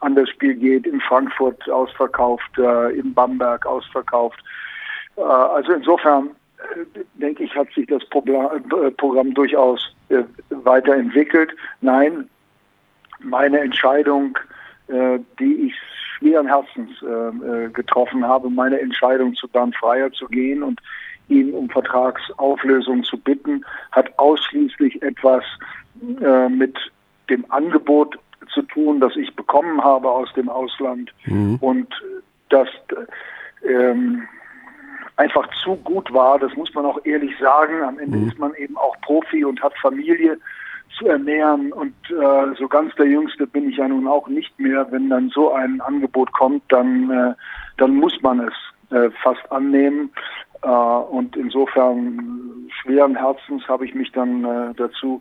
[0.00, 4.42] an das Spiel geht, in Frankfurt ausverkauft, äh, in Bamberg ausverkauft.
[5.16, 6.30] Äh, also insofern
[7.14, 9.94] denke ich, hat sich das Programm, durchaus
[10.50, 11.52] weiterentwickelt.
[11.80, 12.28] Nein,
[13.20, 14.36] meine Entscheidung
[14.88, 15.74] die ich
[16.18, 20.80] schweren Herzens äh, äh, getroffen habe, meine Entscheidung zu Dan Freier zu gehen und
[21.28, 25.44] ihn um Vertragsauflösung zu bitten, hat ausschließlich etwas
[26.22, 26.76] äh, mit
[27.28, 28.18] dem Angebot
[28.52, 31.56] zu tun, das ich bekommen habe aus dem Ausland mhm.
[31.60, 31.88] und
[32.48, 32.68] das
[33.68, 34.22] ähm,
[35.16, 37.82] einfach zu gut war, das muss man auch ehrlich sagen.
[37.82, 38.28] Am Ende mhm.
[38.28, 40.38] ist man eben auch Profi und hat Familie
[40.98, 41.72] zu ernähren.
[41.72, 44.86] Und äh, so ganz der Jüngste bin ich ja nun auch nicht mehr.
[44.90, 47.34] Wenn dann so ein Angebot kommt, dann, äh,
[47.76, 48.54] dann muss man es
[48.90, 50.10] äh, fast annehmen.
[50.62, 55.20] Äh, und insofern schweren Herzens habe ich mich dann äh, dazu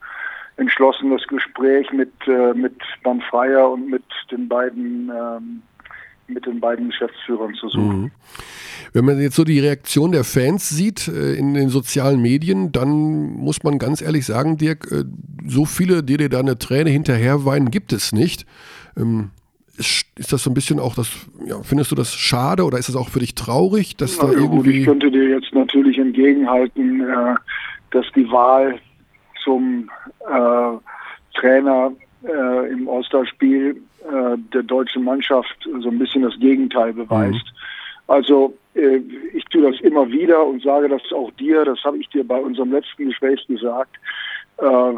[0.58, 5.62] entschlossen, das Gespräch mit, äh, mit Dan Freier und mit den beiden ähm,
[6.28, 8.02] mit den beiden Geschäftsführern zu suchen.
[8.02, 8.12] Mhm.
[8.94, 13.34] Wenn man jetzt so die Reaktion der Fans sieht äh, in den sozialen Medien, dann
[13.36, 15.04] muss man ganz ehrlich sagen, Dirk, äh,
[15.46, 18.46] so viele, die dir da eine Träne hinterher weinen, gibt es nicht.
[18.98, 19.32] Ähm,
[19.78, 21.10] ist, das so ein bisschen auch das,
[21.46, 24.34] ja, findest du das schade oder ist das auch für dich traurig, dass Na, da
[24.34, 24.80] irgendwie...
[24.80, 27.36] Ich könnte dir jetzt natürlich entgegenhalten, äh,
[27.92, 28.80] dass die Wahl
[29.44, 29.90] zum
[30.22, 31.92] äh, Trainer
[32.24, 33.82] äh, im All-Star-Spiel
[34.12, 37.34] äh, der deutschen Mannschaft so ein bisschen das Gegenteil beweist.
[37.34, 38.08] Mhm.
[38.08, 39.00] Also äh,
[39.34, 42.38] ich tue das immer wieder und sage das auch dir, das habe ich dir bei
[42.38, 43.96] unserem letzten Gespräch gesagt.
[44.58, 44.94] Äh,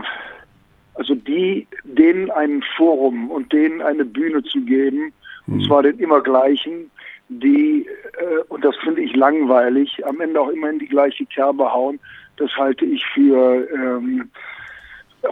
[1.00, 5.14] Also die, denen ein Forum und denen eine Bühne zu geben,
[5.46, 6.90] und zwar den immer gleichen,
[7.30, 7.86] die,
[8.18, 12.00] äh, und das finde ich langweilig, am Ende auch immer in die gleiche Kerbe hauen,
[12.38, 14.32] das halte ich für ähm,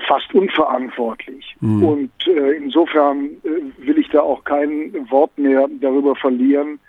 [0.07, 1.55] fast unverantwortlich.
[1.59, 1.83] Mhm.
[1.83, 6.79] Und äh, insofern äh, will ich da auch kein Wort mehr darüber verlieren,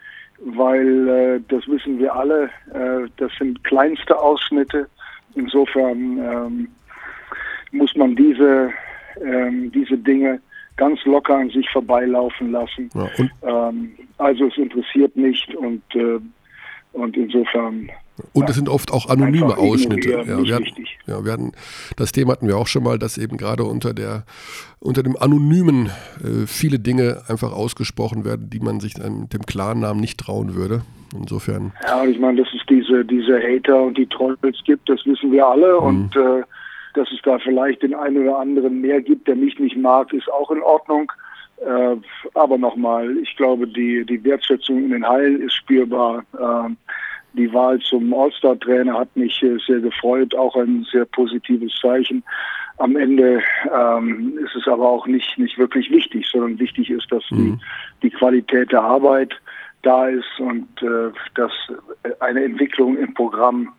[0.41, 4.89] weil äh, das wissen wir alle, äh, das sind kleinste Ausschnitte.
[5.35, 6.69] Insofern ähm,
[7.73, 8.73] muss man diese,
[9.23, 10.41] ähm, diese Dinge
[10.77, 12.91] ganz locker an sich vorbeilaufen lassen.
[12.95, 13.09] Ja,
[13.43, 16.19] Ähm, also es interessiert nicht und, äh,
[16.93, 17.91] und insofern
[18.33, 20.11] und es sind oft auch anonyme Einfach Ausschnitte.
[20.11, 21.53] Ja, wir hatten, ja, wir hatten,
[21.97, 24.25] das Thema hatten wir auch schon mal, dass eben gerade unter der
[24.79, 25.87] unter dem Anonymen
[26.23, 30.83] äh, viele Dinge einfach ausgesprochen werden, die man sich einem, dem Klarnamen nicht trauen würde.
[31.15, 31.73] Insofern.
[31.87, 35.47] Ja, ich meine, dass es diese, diese Hater und die Trolls gibt, das wissen wir
[35.47, 35.79] alle.
[35.79, 36.43] Und äh,
[36.95, 40.31] dass es da vielleicht den einen oder anderen mehr gibt, der mich nicht mag, ist
[40.33, 41.11] auch in Ordnung.
[41.59, 41.97] Äh,
[42.35, 46.25] aber nochmal, ich glaube, die, die Wertschätzung in den Hallen ist spürbar.
[46.35, 46.71] Äh,
[47.37, 52.25] die Wahl zum All-Star-Trainer hat mich äh, sehr gefreut, auch ein sehr positives Zeichen.
[52.79, 57.23] Am Ende ähm, ist es aber auch nicht, nicht wirklich wichtig, sondern wichtig ist, dass
[57.31, 57.57] die,
[58.03, 59.33] die Qualität der Arbeit
[59.83, 61.53] da ist und äh, dass
[62.21, 63.73] eine Entwicklung im Programm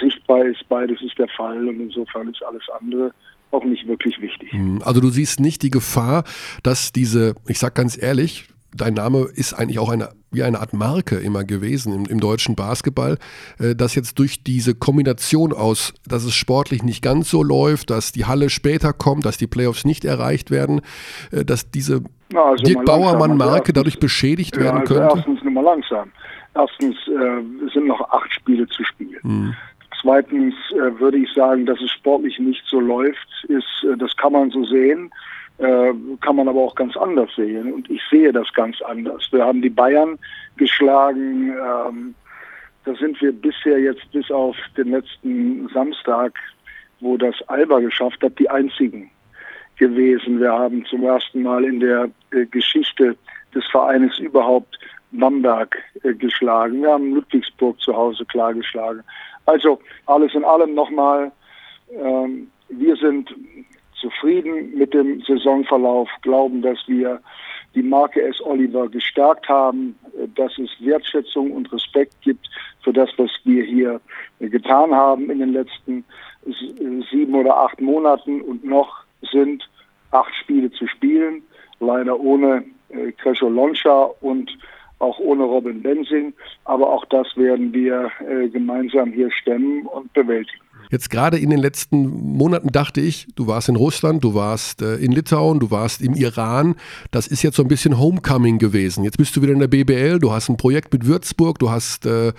[0.00, 0.66] sichtbar ist.
[0.68, 3.12] Beides ist der Fall und insofern ist alles andere
[3.50, 4.52] auch nicht wirklich wichtig.
[4.82, 6.24] Also du siehst nicht die Gefahr,
[6.62, 10.72] dass diese, ich sag ganz ehrlich, dein Name ist eigentlich auch eine, wie eine Art
[10.72, 13.18] Marke immer gewesen im, im deutschen Basketball,
[13.58, 18.12] äh, dass jetzt durch diese Kombination aus, dass es sportlich nicht ganz so läuft, dass
[18.12, 20.80] die Halle später kommt, dass die Playoffs nicht erreicht werden,
[21.30, 22.02] äh, dass diese
[22.32, 25.16] Na, also Dirk also Bauermann-Marke dadurch beschädigt Ja, werden also könnte?
[25.16, 26.12] erstens nur mal langsam.
[26.54, 29.22] Erstens äh, sind noch acht Spiele zu spielen.
[29.22, 29.54] Hm.
[30.00, 34.32] Zweitens äh, würde ich sagen, dass es sportlich nicht so läuft, ist, äh, das kann
[34.32, 35.10] man so sehen,
[35.58, 37.72] äh, kann man aber auch ganz anders sehen.
[37.72, 39.28] Und ich sehe das ganz anders.
[39.30, 40.18] Wir haben die Bayern
[40.56, 41.50] geschlagen.
[41.50, 42.14] Ähm,
[42.84, 46.32] da sind wir bisher jetzt bis auf den letzten Samstag,
[47.00, 49.10] wo das Alba geschafft hat, die einzigen
[49.76, 50.40] gewesen.
[50.40, 53.16] Wir haben zum ersten Mal in der äh, Geschichte
[53.54, 54.78] des Vereines überhaupt
[55.12, 56.82] Bamberg äh, geschlagen.
[56.82, 59.02] Wir haben Ludwigsburg zu Hause klar geschlagen.
[59.46, 61.32] Also alles in allem nochmal,
[61.92, 63.34] ähm, wir sind
[64.00, 67.20] zufrieden mit dem Saisonverlauf, glauben, dass wir
[67.74, 68.40] die Marke S.
[68.40, 72.48] Oliver gestärkt haben, äh, dass es Wertschätzung und Respekt gibt
[72.82, 74.00] für das, was wir hier
[74.40, 76.04] äh, getan haben in den letzten
[76.46, 79.68] äh, sieben oder acht Monaten und noch sind
[80.10, 81.42] acht Spiele zu spielen,
[81.80, 84.56] leider ohne äh, Kresho Loncha und
[85.00, 86.32] auch ohne Robin Bensing.
[86.64, 88.10] Aber auch das werden wir
[88.52, 90.67] gemeinsam hier stemmen und bewältigen.
[90.90, 94.96] Jetzt gerade in den letzten Monaten dachte ich, du warst in Russland, du warst äh,
[94.96, 96.76] in Litauen, du warst im Iran.
[97.10, 99.04] Das ist jetzt so ein bisschen Homecoming gewesen.
[99.04, 102.06] Jetzt bist du wieder in der BBL, du hast ein Projekt mit Würzburg, du hast
[102.06, 102.32] äh,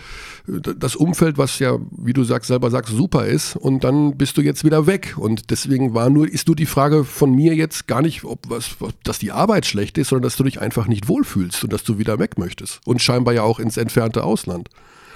[0.48, 3.56] das Umfeld, was ja, wie du sagst, selber sagst, super ist.
[3.56, 5.16] Und dann bist du jetzt wieder weg.
[5.18, 8.78] Und deswegen war nur, ist nur die Frage von mir jetzt gar nicht, ob was,
[9.04, 11.98] dass die Arbeit schlecht ist, sondern dass du dich einfach nicht wohlfühlst und dass du
[12.00, 12.82] wieder weg möchtest.
[12.86, 14.70] Und scheinbar ja auch ins entfernte Ausland.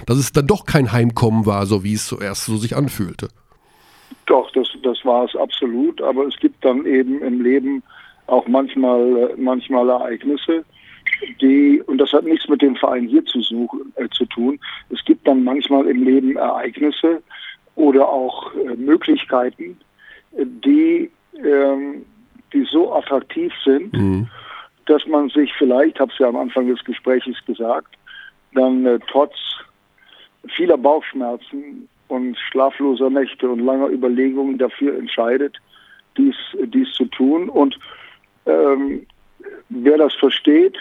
[0.06, 3.28] Dass es dann doch kein Heimkommen war, so wie es zuerst so sich anfühlte.
[4.26, 6.00] Doch, das, das war es absolut.
[6.02, 7.82] Aber es gibt dann eben im Leben
[8.26, 10.64] auch manchmal, manchmal Ereignisse,
[11.40, 14.58] die, und das hat nichts mit dem Verein hier zu, suchen, äh, zu tun,
[14.90, 17.22] es gibt dann manchmal im Leben Ereignisse
[17.76, 19.76] oder auch äh, Möglichkeiten,
[20.32, 22.04] die, ähm,
[22.52, 24.28] die so attraktiv sind,
[24.86, 27.96] dass man sich vielleicht, habe es ja am Anfang des Gesprächs gesagt,
[28.54, 29.34] dann äh, trotz
[30.48, 35.56] vieler Bauchschmerzen und schlafloser Nächte und langer Überlegungen dafür entscheidet,
[36.16, 36.36] dies,
[36.66, 37.48] dies zu tun.
[37.48, 37.78] Und
[38.46, 39.06] ähm,
[39.68, 40.76] wer das versteht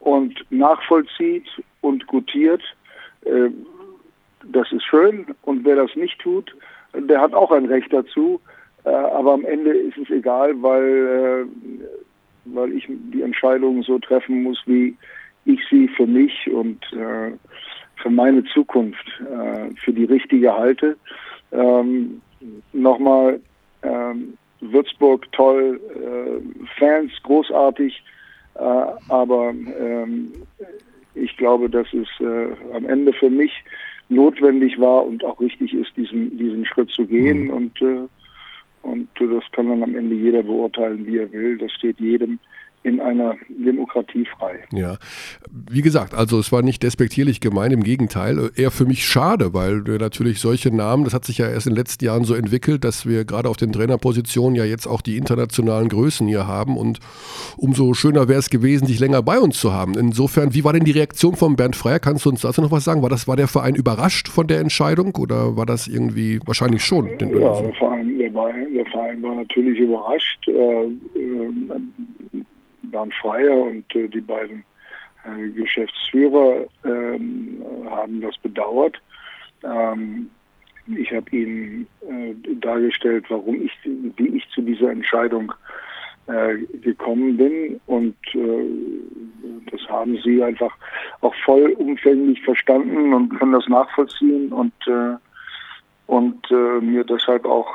[0.00, 1.48] und nachvollzieht
[1.80, 2.62] und gutiert,
[3.24, 3.50] äh,
[4.44, 5.26] das ist schön.
[5.42, 6.54] Und wer das nicht tut,
[6.92, 8.40] der hat auch ein Recht dazu.
[8.84, 11.84] Äh, aber am Ende ist es egal, weil, äh,
[12.44, 14.96] weil ich die Entscheidungen so treffen muss, wie
[15.46, 17.32] ich sie für mich und äh,
[17.96, 20.96] für meine Zukunft äh, für die richtige halte.
[21.52, 22.20] Ähm,
[22.72, 23.40] Nochmal,
[23.82, 28.02] ähm, Würzburg toll, äh, Fans großartig,
[28.54, 28.58] äh,
[29.08, 30.32] aber ähm,
[31.14, 33.52] ich glaube, dass es äh, am Ende für mich
[34.08, 37.50] notwendig war und auch richtig ist, diesen, diesen Schritt zu gehen.
[37.50, 38.06] Und, äh,
[38.82, 41.56] und das kann dann am Ende jeder beurteilen, wie er will.
[41.58, 42.38] Das steht jedem
[42.84, 44.58] in einer Demokratie frei.
[44.72, 44.98] Ja,
[45.50, 49.86] wie gesagt, also es war nicht despektierlich gemeint, im Gegenteil, eher für mich schade, weil
[49.86, 52.84] wir natürlich solche Namen, das hat sich ja erst in den letzten Jahren so entwickelt,
[52.84, 57.00] dass wir gerade auf den Trainerpositionen ja jetzt auch die internationalen Größen hier haben und
[57.56, 59.94] umso schöner wäre es gewesen, dich länger bei uns zu haben.
[59.96, 62.00] Insofern, wie war denn die Reaktion von Bernd Freier?
[62.00, 63.02] Kannst du uns dazu noch was sagen?
[63.02, 67.08] War das, war der Verein überrascht von der Entscheidung oder war das irgendwie wahrscheinlich schon?
[67.08, 70.46] Ja, der Verein, der, war, der Verein war natürlich überrascht.
[70.48, 71.50] Äh, äh,
[72.94, 74.64] Bernd Freier und äh, die beiden
[75.24, 79.02] äh, Geschäftsführer ähm, haben das bedauert.
[79.64, 80.30] Ähm,
[80.86, 85.52] ich habe ihnen äh, dargestellt, warum ich, wie ich zu dieser Entscheidung
[86.28, 90.74] äh, gekommen bin und äh, das haben sie einfach
[91.20, 95.16] auch vollumfänglich verstanden und können das nachvollziehen und äh,
[96.06, 96.50] und
[96.82, 97.66] mir deshalb auch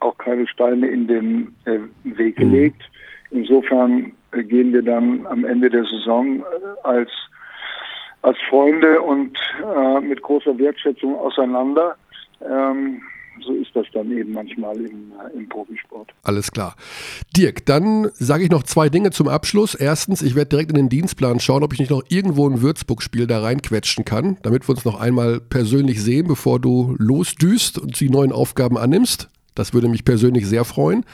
[0.00, 1.54] auch keine Steine in den
[2.02, 2.50] Weg mhm.
[2.50, 2.82] gelegt.
[3.30, 4.12] Insofern
[4.42, 6.42] gehen wir dann am Ende der Saison äh,
[6.82, 7.10] als,
[8.22, 11.96] als Freunde und äh, mit großer Wertschätzung auseinander.
[12.40, 13.02] Ähm,
[13.44, 16.10] so ist das dann eben manchmal im, äh, im Profisport.
[16.22, 16.74] Alles klar.
[17.36, 19.74] Dirk, dann sage ich noch zwei Dinge zum Abschluss.
[19.74, 23.26] Erstens, ich werde direkt in den Dienstplan schauen, ob ich nicht noch irgendwo ein Würzburg-Spiel
[23.26, 28.10] da reinquetschen kann, damit wir uns noch einmal persönlich sehen, bevor du losdüst und die
[28.10, 29.28] neuen Aufgaben annimmst.
[29.58, 31.04] Das würde mich persönlich sehr freuen.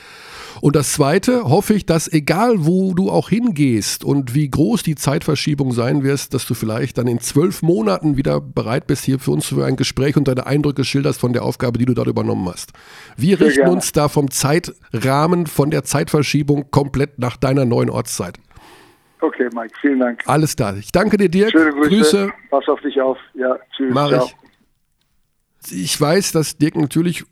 [0.61, 4.95] Und das Zweite hoffe ich, dass egal wo du auch hingehst und wie groß die
[4.95, 9.30] Zeitverschiebung sein wirst, dass du vielleicht dann in zwölf Monaten wieder bereit bist hier für
[9.30, 12.49] uns für ein Gespräch und deine Eindrücke schilderst von der Aufgabe, die du dort übernommen
[12.49, 12.72] hast.
[13.16, 13.72] Wir Sehr richten gerne.
[13.72, 18.38] uns da vom Zeitrahmen, von der Zeitverschiebung komplett nach deiner neuen Ortszeit.
[19.20, 20.20] Okay, Mike, vielen Dank.
[20.26, 20.76] Alles klar.
[20.76, 21.53] Ich danke dir, Dirk.
[21.53, 21.88] Schöne Grüße.
[21.88, 22.32] Grüße.
[22.51, 23.16] Pass auf dich auf.
[23.34, 23.95] Ja, tschüss.
[23.95, 24.41] Mach Ciao.
[25.71, 27.25] Ich weiß, dass Dirk natürlich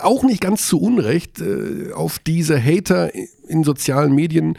[0.00, 3.10] auch nicht ganz zu Unrecht äh, auf diese Hater
[3.48, 4.58] in sozialen Medien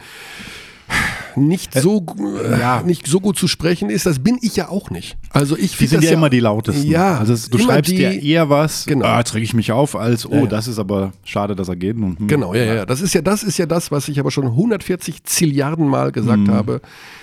[1.36, 2.82] nicht so, äh, ja.
[2.82, 5.16] nicht so gut zu sprechen ist, das bin ich ja auch nicht.
[5.30, 6.88] Also ich Die sind ja, ja, immer die lautesten.
[6.88, 9.06] Ja, also du schreibst dir eher was, genau.
[9.06, 11.76] ah, jetzt reg ich mich auf, als oh, ja, das ist aber schade, dass er
[11.76, 11.96] geht.
[11.96, 14.30] Und, hm, genau, ja, ja, das ist ja das ist ja das, was ich aber
[14.30, 16.50] schon 140 Zilliarden Mal gesagt mhm.
[16.50, 16.80] habe,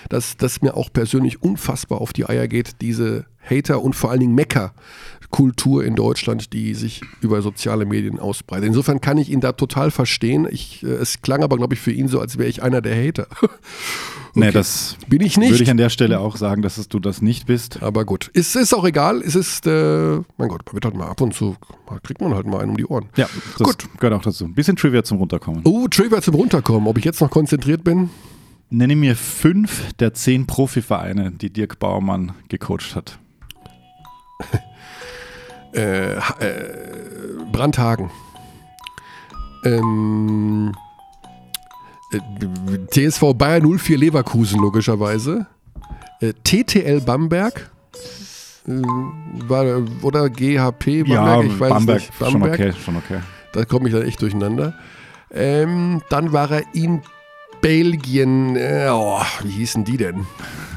[0.09, 4.19] dass das mir auch persönlich unfassbar auf die Eier geht, diese Hater und vor allen
[4.19, 4.73] Dingen Mecker
[5.29, 8.67] Kultur in Deutschland, die sich über soziale Medien ausbreitet.
[8.67, 10.47] Insofern kann ich ihn da total verstehen.
[10.49, 12.95] Ich, äh, es klang aber, glaube ich, für ihn so, als wäre ich einer der
[12.95, 13.27] Hater.
[13.41, 13.49] okay.
[14.35, 15.51] Nee, das bin ich nicht.
[15.51, 17.83] Würde ich an der Stelle auch sagen, dass du das nicht bist.
[17.83, 19.21] Aber gut, es ist auch egal.
[19.21, 21.57] Es ist, äh, mein Gott, man wird halt mal ab und zu,
[22.03, 23.09] kriegt man halt mal einen um die Ohren.
[23.17, 23.89] Ja, das gut.
[23.99, 24.45] gehört auch dazu.
[24.45, 25.61] Ein bisschen Trivia zum Runterkommen.
[25.65, 26.87] Oh, Trivia zum Runterkommen.
[26.87, 28.09] Ob ich jetzt noch konzentriert bin?
[28.69, 33.19] Nenne mir fünf der zehn Profivereine, die Dirk Baumann gecoacht hat.
[35.77, 36.19] äh, äh,
[37.51, 38.09] Brandhagen.
[39.63, 40.71] Ähm,
[42.11, 45.45] äh, TSV Bayer 04 Leverkusen, logischerweise.
[46.19, 47.69] Äh, TTL Bamberg.
[48.65, 52.19] War, oder GHP Bamberg, ja, ich weiß Bamberg, nicht.
[52.19, 52.55] Bamberg.
[52.57, 53.19] Schon okay, schon okay.
[53.53, 54.73] Da komme ich dann echt durcheinander.
[55.31, 57.01] Ähm, dann war er in
[57.61, 60.25] Belgien, äh, oh, wie hießen die denn?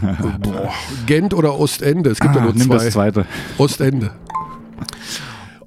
[0.41, 0.73] Boah,
[1.07, 2.11] Gent oder Ostende?
[2.11, 2.61] Es gibt ah, ja nur zwei.
[2.61, 3.27] Nimm das zweite.
[3.59, 4.13] Ostende.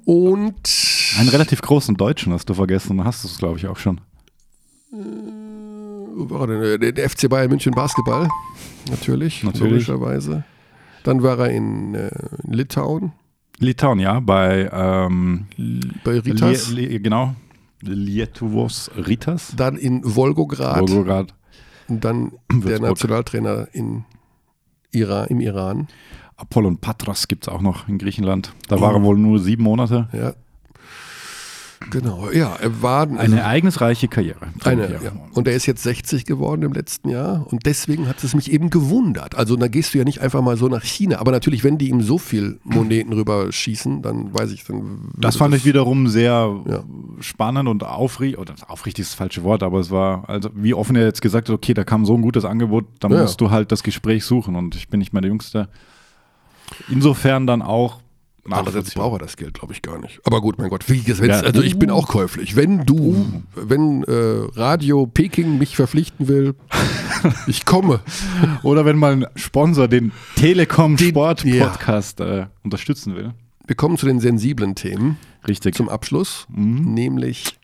[0.04, 0.70] Und.
[1.18, 4.00] Einen relativ großen Deutschen hast du vergessen, hast du es, glaube ich, auch schon.
[4.90, 6.94] Wo war er denn?
[6.94, 8.28] Der FC Bayern München Basketball.
[8.90, 9.86] Natürlich, Natürlich.
[9.86, 10.44] logischerweise.
[11.02, 12.10] Dann war er in, äh,
[12.44, 13.12] in Litauen.
[13.58, 15.46] Litauen, ja, bei, ähm,
[16.04, 16.70] bei Ritas.
[16.70, 17.34] Li Li genau,
[17.80, 19.54] Lietuvos Ritas.
[19.56, 20.78] Dann in Volgograd.
[20.78, 21.34] Volgograd.
[21.88, 22.64] Und dann Würzburg.
[22.66, 24.04] der Nationaltrainer in
[24.90, 25.88] Iran, im Iran.
[26.36, 28.52] Apollon Patras gibt es auch noch in Griechenland.
[28.68, 28.80] Da oh.
[28.80, 30.08] war er wohl nur sieben Monate.
[30.12, 30.34] Ja.
[31.90, 34.48] Genau, ja, er war eine also, ereignisreiche Karriere.
[34.64, 35.12] Eine, ja.
[35.32, 38.70] Und er ist jetzt 60 geworden im letzten Jahr und deswegen hat es mich eben
[38.70, 39.34] gewundert.
[39.34, 41.90] Also da gehst du ja nicht einfach mal so nach China, aber natürlich, wenn die
[41.90, 45.10] ihm so viel Moneten rüberschießen, dann weiß ich dann.
[45.16, 46.84] Das fand das, ich wiederum sehr ja.
[47.20, 50.96] spannend und aufrichtig, oder aufrichtig ist das falsche Wort, aber es war, also wie offen
[50.96, 53.22] er jetzt gesagt hat, okay, da kam so ein gutes Angebot, dann ja.
[53.22, 55.68] musst du halt das Gespräch suchen und ich bin nicht mehr der Jüngste.
[56.88, 58.00] Insofern dann auch.
[58.50, 60.20] Andererseits braucht er das Geld, glaube ich, gar nicht.
[60.24, 61.40] Aber gut, mein Gott, wie, ja.
[61.40, 62.56] also ich bin auch käuflich.
[62.56, 66.54] Wenn du, wenn äh, Radio Peking mich verpflichten will,
[67.46, 68.00] ich komme.
[68.62, 72.40] Oder wenn mal ein Sponsor den Telekom Sport Podcast ja.
[72.40, 73.32] äh, unterstützen will.
[73.66, 75.16] Wir kommen zu den sensiblen Themen.
[75.48, 75.74] Richtig.
[75.74, 76.92] Zum Abschluss, mhm.
[76.92, 77.58] nämlich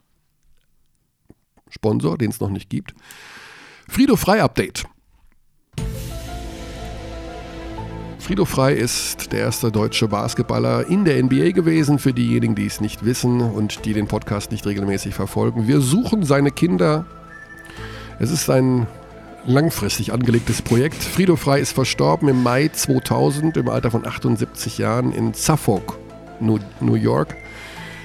[1.68, 2.94] Sponsor, den es noch nicht gibt.
[3.88, 4.84] Frido Frei Update.
[8.30, 12.80] Frido Frei ist der erste deutsche Basketballer in der NBA gewesen, für diejenigen, die es
[12.80, 15.66] nicht wissen und die den Podcast nicht regelmäßig verfolgen.
[15.66, 17.06] Wir suchen seine Kinder.
[18.20, 18.86] Es ist ein
[19.46, 21.02] langfristig angelegtes Projekt.
[21.02, 25.98] Frido Frei ist verstorben im Mai 2000 im Alter von 78 Jahren in Suffolk,
[26.38, 27.34] New, New York.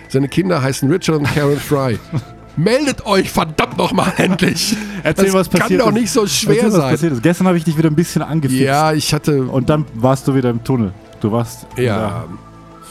[0.09, 1.99] Seine Kinder heißen Richard und Karen Fry.
[2.57, 4.75] Meldet euch verdammt nochmal endlich.
[5.03, 6.01] Erzähl, das was passiert kann doch ist.
[6.01, 6.91] nicht so schwer Erzähl, sein.
[6.91, 7.23] passiert ist.
[7.23, 8.63] Gestern habe ich dich wieder ein bisschen angefixt.
[8.63, 9.43] Ja, ich hatte.
[9.43, 10.93] Und dann warst du wieder im Tunnel.
[11.19, 12.25] Du warst in Ja, der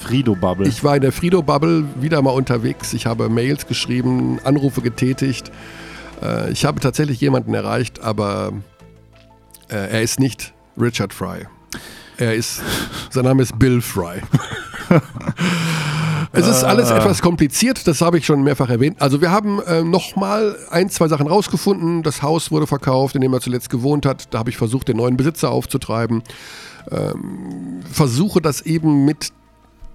[0.03, 0.69] Frido-Bubble.
[0.69, 2.93] ich war in der Frido-Bubble wieder mal unterwegs.
[2.93, 5.51] Ich habe Mails geschrieben, Anrufe getätigt.
[6.23, 8.53] Äh, Ich habe tatsächlich jemanden erreicht, aber
[9.71, 11.47] äh, er ist nicht Richard Fry.
[12.17, 12.63] Er ist,
[13.11, 14.21] sein Name ist Bill Fry.
[16.37, 19.01] Es ist alles etwas kompliziert, das habe ich schon mehrfach erwähnt.
[19.01, 22.03] Also wir haben äh, nochmal ein, zwei Sachen rausgefunden.
[22.03, 24.35] Das Haus wurde verkauft, in dem er zuletzt gewohnt hat.
[24.35, 26.25] Da habe ich versucht, den neuen Besitzer aufzutreiben.
[26.91, 29.33] Ähm, versuche das eben mit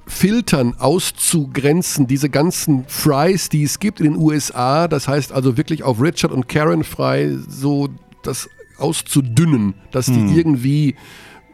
[0.07, 4.87] Filtern auszugrenzen, diese ganzen Fries, die es gibt in den USA.
[4.87, 7.89] Das heißt also wirklich auf Richard und Karen Fry so
[8.23, 10.95] das auszudünnen, dass die irgendwie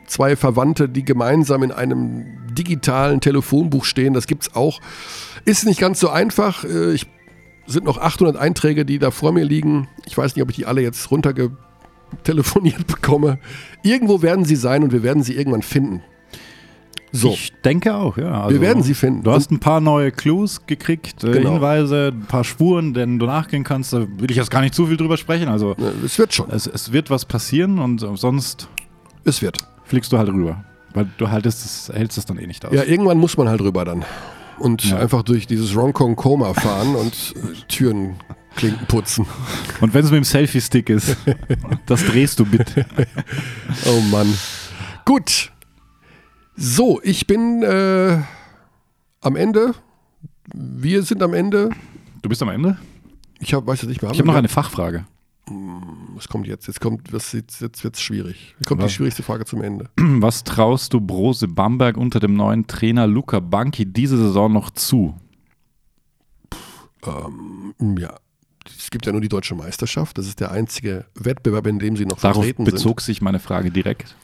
[0.08, 4.80] zwei Verwandte, die gemeinsam in einem digitalen Telefonbuch stehen, das gibt's auch.
[5.46, 6.64] Ist nicht ganz so einfach.
[6.64, 7.08] Äh, Ich
[7.68, 9.88] sind noch 800 Einträge, die da vor mir liegen.
[10.06, 13.40] Ich weiß nicht, ob ich die alle jetzt runtergetelefoniert bekomme.
[13.84, 16.02] Irgendwo werden sie sein und wir werden sie irgendwann finden.
[17.12, 18.44] So, Ich denke auch, ja.
[18.44, 19.24] Also, wir werden sie finden.
[19.24, 21.54] Du hast ein paar neue Clues gekriegt, äh, Genau.
[21.54, 23.94] Hinweise, ein paar Spuren, denen du nachgehen kannst.
[23.94, 25.48] Da will ich jetzt gar nicht zu viel drüber sprechen.
[25.48, 26.50] Also äh, es wird schon.
[26.52, 28.68] es, es wird was passieren und äh, sonst
[29.24, 29.60] Es wird.
[29.86, 30.64] Fliegst du halt rüber.
[30.94, 32.74] Weil du haltest es, hältst es dann eh nicht aus.
[32.74, 34.06] Ja, irgendwann muss man halt rüber dann.
[34.60, 34.98] Und Ja.
[34.98, 38.16] einfach durch dieses Ronkong Koma fahren und äh, Türen
[38.56, 39.26] Klinken putzen.
[39.82, 41.18] Und wenn es mit dem Selfie-Stick ist,
[41.88, 42.74] das drehst du mit.
[43.88, 44.34] Oh Mann.
[45.04, 45.52] Gut.
[46.56, 48.18] So, ich bin äh,
[49.20, 49.74] am Ende.
[50.54, 51.72] Wir sind am Ende.
[52.22, 52.78] Du bist am Ende?
[53.40, 54.12] Ich hab, weiß jetzt nicht mehr.
[54.12, 55.04] Ich habe noch eine Fachfrage.
[56.16, 56.68] Was kommt jetzt?
[56.68, 58.56] Jetzt kommt, was, jetzt, jetzt wird's schwierig.
[58.58, 58.94] Jetzt kommt die Was?
[58.94, 59.90] schwierigste Frage zum Ende.
[59.98, 65.16] Was traust du Brose Bamberg unter dem neuen Trainer Luca Banki diese Saison noch zu?
[67.06, 68.16] Ähm, ja.
[68.78, 70.18] Es gibt ja nur die deutsche Meisterschaft.
[70.18, 72.74] Das ist der einzige Wettbewerb, in dem sie noch Darauf vertreten sind.
[72.74, 74.16] bezog sich meine Frage direkt.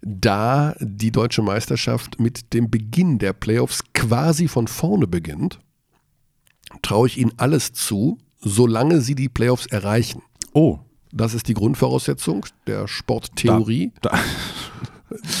[0.00, 5.58] da die deutsche Meisterschaft mit dem Beginn der Playoffs quasi von vorne beginnt,
[6.80, 10.22] traue ich ihnen alles zu, solange sie die Playoffs erreichen.
[10.54, 10.78] Oh,
[11.12, 13.92] Das ist die Grundvoraussetzung der Sporttheorie.
[14.02, 14.18] da,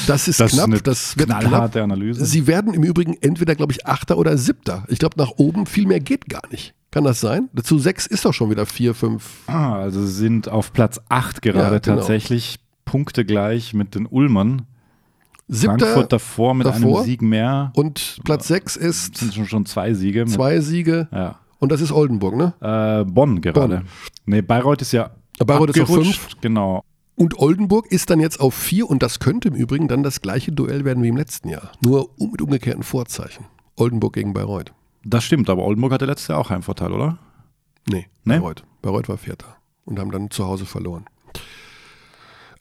[0.06, 1.40] Das ist das knapp, ist das wird knapp.
[1.42, 2.24] knallharte Analyse.
[2.26, 4.84] Sie werden im Übrigen entweder, glaube ich, Achter oder Siebter.
[4.88, 6.74] Ich glaube, nach oben viel mehr geht gar nicht.
[6.90, 7.48] Kann das sein?
[7.52, 9.42] Dazu sechs ist doch schon wieder vier, fünf.
[9.46, 11.96] Ah, also sie sind auf Platz 8 gerade Ja, genau.
[11.98, 12.58] tatsächlich.
[12.84, 14.62] Punkte gleich mit den Ulmern.
[15.46, 16.98] Siebter Frankfurt davor mit davor.
[16.98, 17.72] einem Sieg mehr.
[17.76, 20.24] und Platz sechs Das sind ist schon, schon zwei Siege.
[20.24, 21.36] Mit, zwei Siege Ja.
[21.60, 22.54] und das ist Oldenburg, ne?
[22.60, 23.60] Äh, Bonn gerade.
[23.78, 23.82] Bonn.
[24.26, 25.10] Nee, Bayreuth ist ja
[25.44, 26.40] Bayreuth ist auf abgerutscht.
[26.40, 26.84] Genau.
[27.16, 30.52] Und Oldenburg ist dann jetzt auf vier und das könnte im Übrigen dann das gleiche
[30.52, 31.72] Duell werden wie im letzten Jahr.
[31.84, 33.44] Nur mit umgekehrten Vorzeichen.
[33.76, 34.72] Oldenburg gegen Bayreuth.
[35.04, 37.18] Das stimmt, aber Oldenburg hatte letztes Jahr auch Heimvorteil, oder?
[37.88, 38.34] Nee, Nee?
[38.38, 38.64] Bayreuth.
[38.82, 41.04] Bayreuth war Vierter und haben dann zu Hause verloren.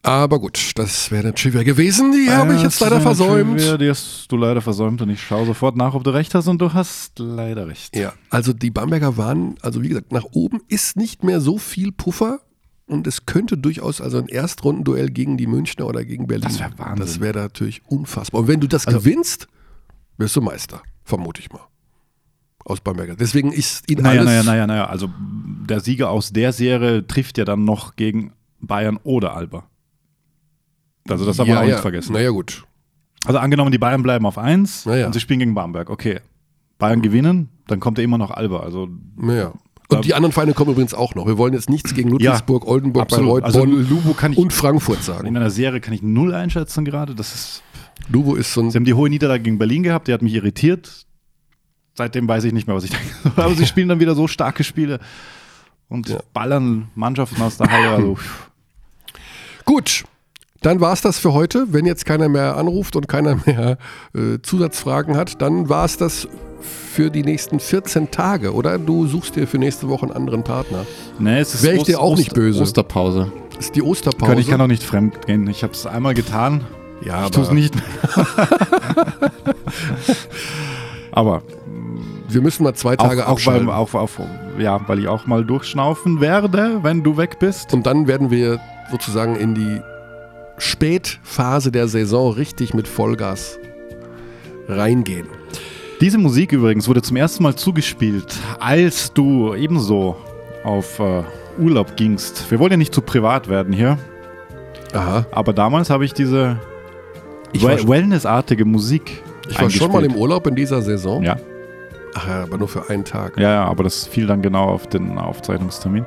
[0.02, 2.14] Aber gut, das wäre eine Trivia gewesen.
[2.14, 3.60] Die habe ich Äh, jetzt leider versäumt.
[3.60, 6.48] Trivia, Die hast du leider versäumt und ich schaue sofort nach, ob du recht hast
[6.48, 7.96] und du hast leider recht.
[7.98, 11.92] Ja, also die Bamberger waren, also wie gesagt, nach oben ist nicht mehr so viel
[11.92, 12.40] Puffer
[12.90, 16.44] und es könnte durchaus also ein Erstrundenduell gegen die Münchner oder gegen Berlin.
[16.50, 17.06] Das wär Wahnsinn.
[17.06, 18.42] Das wäre natürlich unfassbar.
[18.42, 19.48] Und wenn du das Also- gewinnst,
[20.18, 21.62] wirst du Meister, vermute ich mal.
[22.66, 23.16] Aus Bamberger.
[23.16, 24.32] Deswegen ist ihnen Naja, alles.
[24.32, 24.86] naja, naja, naja.
[24.88, 25.10] Also
[25.70, 29.64] der Sieger aus der Serie trifft ja dann noch gegen Bayern oder Alba.
[31.08, 31.68] Also das man ja, auch ja.
[31.70, 32.14] nicht vergessen.
[32.14, 32.66] Naja, gut.
[33.26, 35.08] Also angenommen, die Bayern bleiben auf 1 Naja.
[35.08, 35.90] und sie spielen gegen Bamberg.
[35.90, 36.20] Okay.
[36.78, 38.60] Bayern gewinnen, dann kommt ja immer noch Alba.
[38.60, 39.54] Also Naja.
[39.92, 41.26] Und die anderen Vereine kommen übrigens auch noch.
[41.26, 43.28] Wir wollen jetzt nichts gegen Ludwigsburg, Oldenburg, absolut.
[43.42, 45.36] Bayreuth, Also Bonn ich und Frankfurt in sagen.
[45.36, 47.16] einer Serie kann ich null einschätzen gerade.
[47.16, 47.64] Das ist,
[48.08, 50.34] Lubo ist so ein sie haben die hohe Niederlage gegen Berlin gehabt, die hat mich
[50.34, 51.06] irritiert.
[51.96, 52.92] Seitdem weiß ich nicht mehr, was ich
[53.24, 53.32] denke.
[53.36, 55.00] Aber sie spielen dann wieder so starke Spiele
[55.90, 56.20] und Ja.
[56.34, 57.90] ballern Mannschaften aus der Halle.
[57.90, 58.18] Also,
[59.66, 60.04] Gut,
[60.62, 61.68] dann war es das für heute.
[61.72, 63.78] Wenn jetzt keiner mehr anruft und keiner mehr
[64.16, 66.28] äh, Zusatzfragen hat, dann war es das
[66.62, 68.78] für die nächsten 14 Tage, oder?
[68.78, 70.86] Du suchst dir für nächste Woche einen anderen Partner.
[71.18, 72.62] nee, es ist Wäre ich dir auch nicht Ost- böse.
[72.62, 73.32] Osterpause.
[73.58, 74.36] Ist die Osterpause.
[74.40, 75.48] Ich kann auch nicht fremd gehen.
[75.50, 76.66] Ich habe es einmal getan.
[77.06, 77.84] ja, Ich tue es nicht mehr.
[81.12, 81.42] Aber
[82.28, 83.68] wir müssen mal zwei auch, Tage auch, abschalten.
[83.68, 84.10] weil, auch, auch,
[84.60, 87.74] ja, weil ich auch mal durchschnaufen werde, wenn du weg bist.
[87.74, 88.60] Und dann werden wir
[88.92, 89.82] sozusagen in die
[90.60, 93.60] Spätphase der Saison richtig mit Vollgas
[94.68, 95.28] reingehen.
[96.02, 100.16] Diese Musik übrigens wurde zum ersten Mal zugespielt, als du ebenso
[100.64, 101.24] auf äh,
[101.58, 102.50] Urlaub gingst.
[102.52, 103.98] Wir wollen ja nicht zu privat werden hier.
[104.94, 105.26] Aha.
[105.32, 106.58] Aber damals habe ich diese
[107.54, 109.24] well- Wellness-artige Musik.
[109.50, 110.16] Ich war schon mal im.
[110.16, 111.24] Urlaub in dieser Saison.
[111.24, 111.38] Ja.
[112.16, 113.38] Ach ja, aber nur für einen Tag.
[113.38, 116.06] Ja, ja, aber das fiel dann genau auf den Aufzeichnungstermin.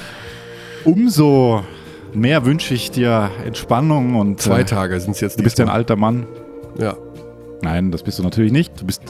[0.84, 1.64] Umso
[2.20, 5.38] mehr wünsche ich dir Entspannung und Zwei äh, Tage sind es jetzt.
[5.38, 6.26] Du bist ja ein alter Mann.
[6.78, 6.96] Ja.
[7.62, 8.80] Nein, das bist du natürlich nicht.
[8.80, 9.02] Du bist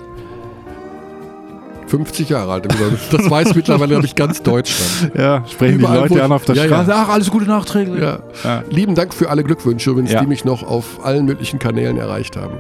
[1.89, 2.69] 50 Jahre alt.
[3.11, 5.13] Das weiß mittlerweile, glaube ich, ganz Deutschland.
[5.19, 6.69] ja, sprechen Überall, die Leute an auf der Ja, ja.
[6.69, 6.93] Straße.
[6.95, 8.03] Ach, alles Gute nachträglich.
[8.03, 8.21] Ja.
[8.45, 8.63] Ja.
[8.71, 10.21] Lieben Dank für alle Glückwünsche übrigens, Ja.
[10.21, 12.55] die mich noch auf allen möglichen Kanälen erreicht haben.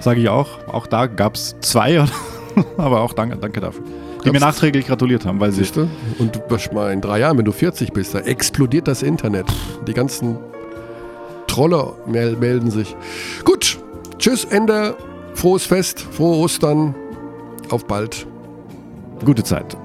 [0.00, 0.66] Sage ich auch.
[0.68, 2.04] Auch da gab es zwei,
[2.76, 3.82] aber auch danke, danke dafür.
[4.24, 5.58] Die mir nachträglich gratuliert haben, weil sie.
[5.58, 5.88] Siehst du?
[6.18, 9.46] Und was mal in drei Jahren, wenn du 40 bist, da explodiert das Internet.
[9.86, 10.38] Die ganzen
[11.46, 12.96] Trolle mel melden sich.
[13.44, 13.78] Gut,
[14.18, 14.96] tschüss, Ende.
[15.34, 16.94] Frohes Fest, frohe Ostern.
[17.70, 18.26] Auf bald.
[19.24, 19.76] Gute Zeit.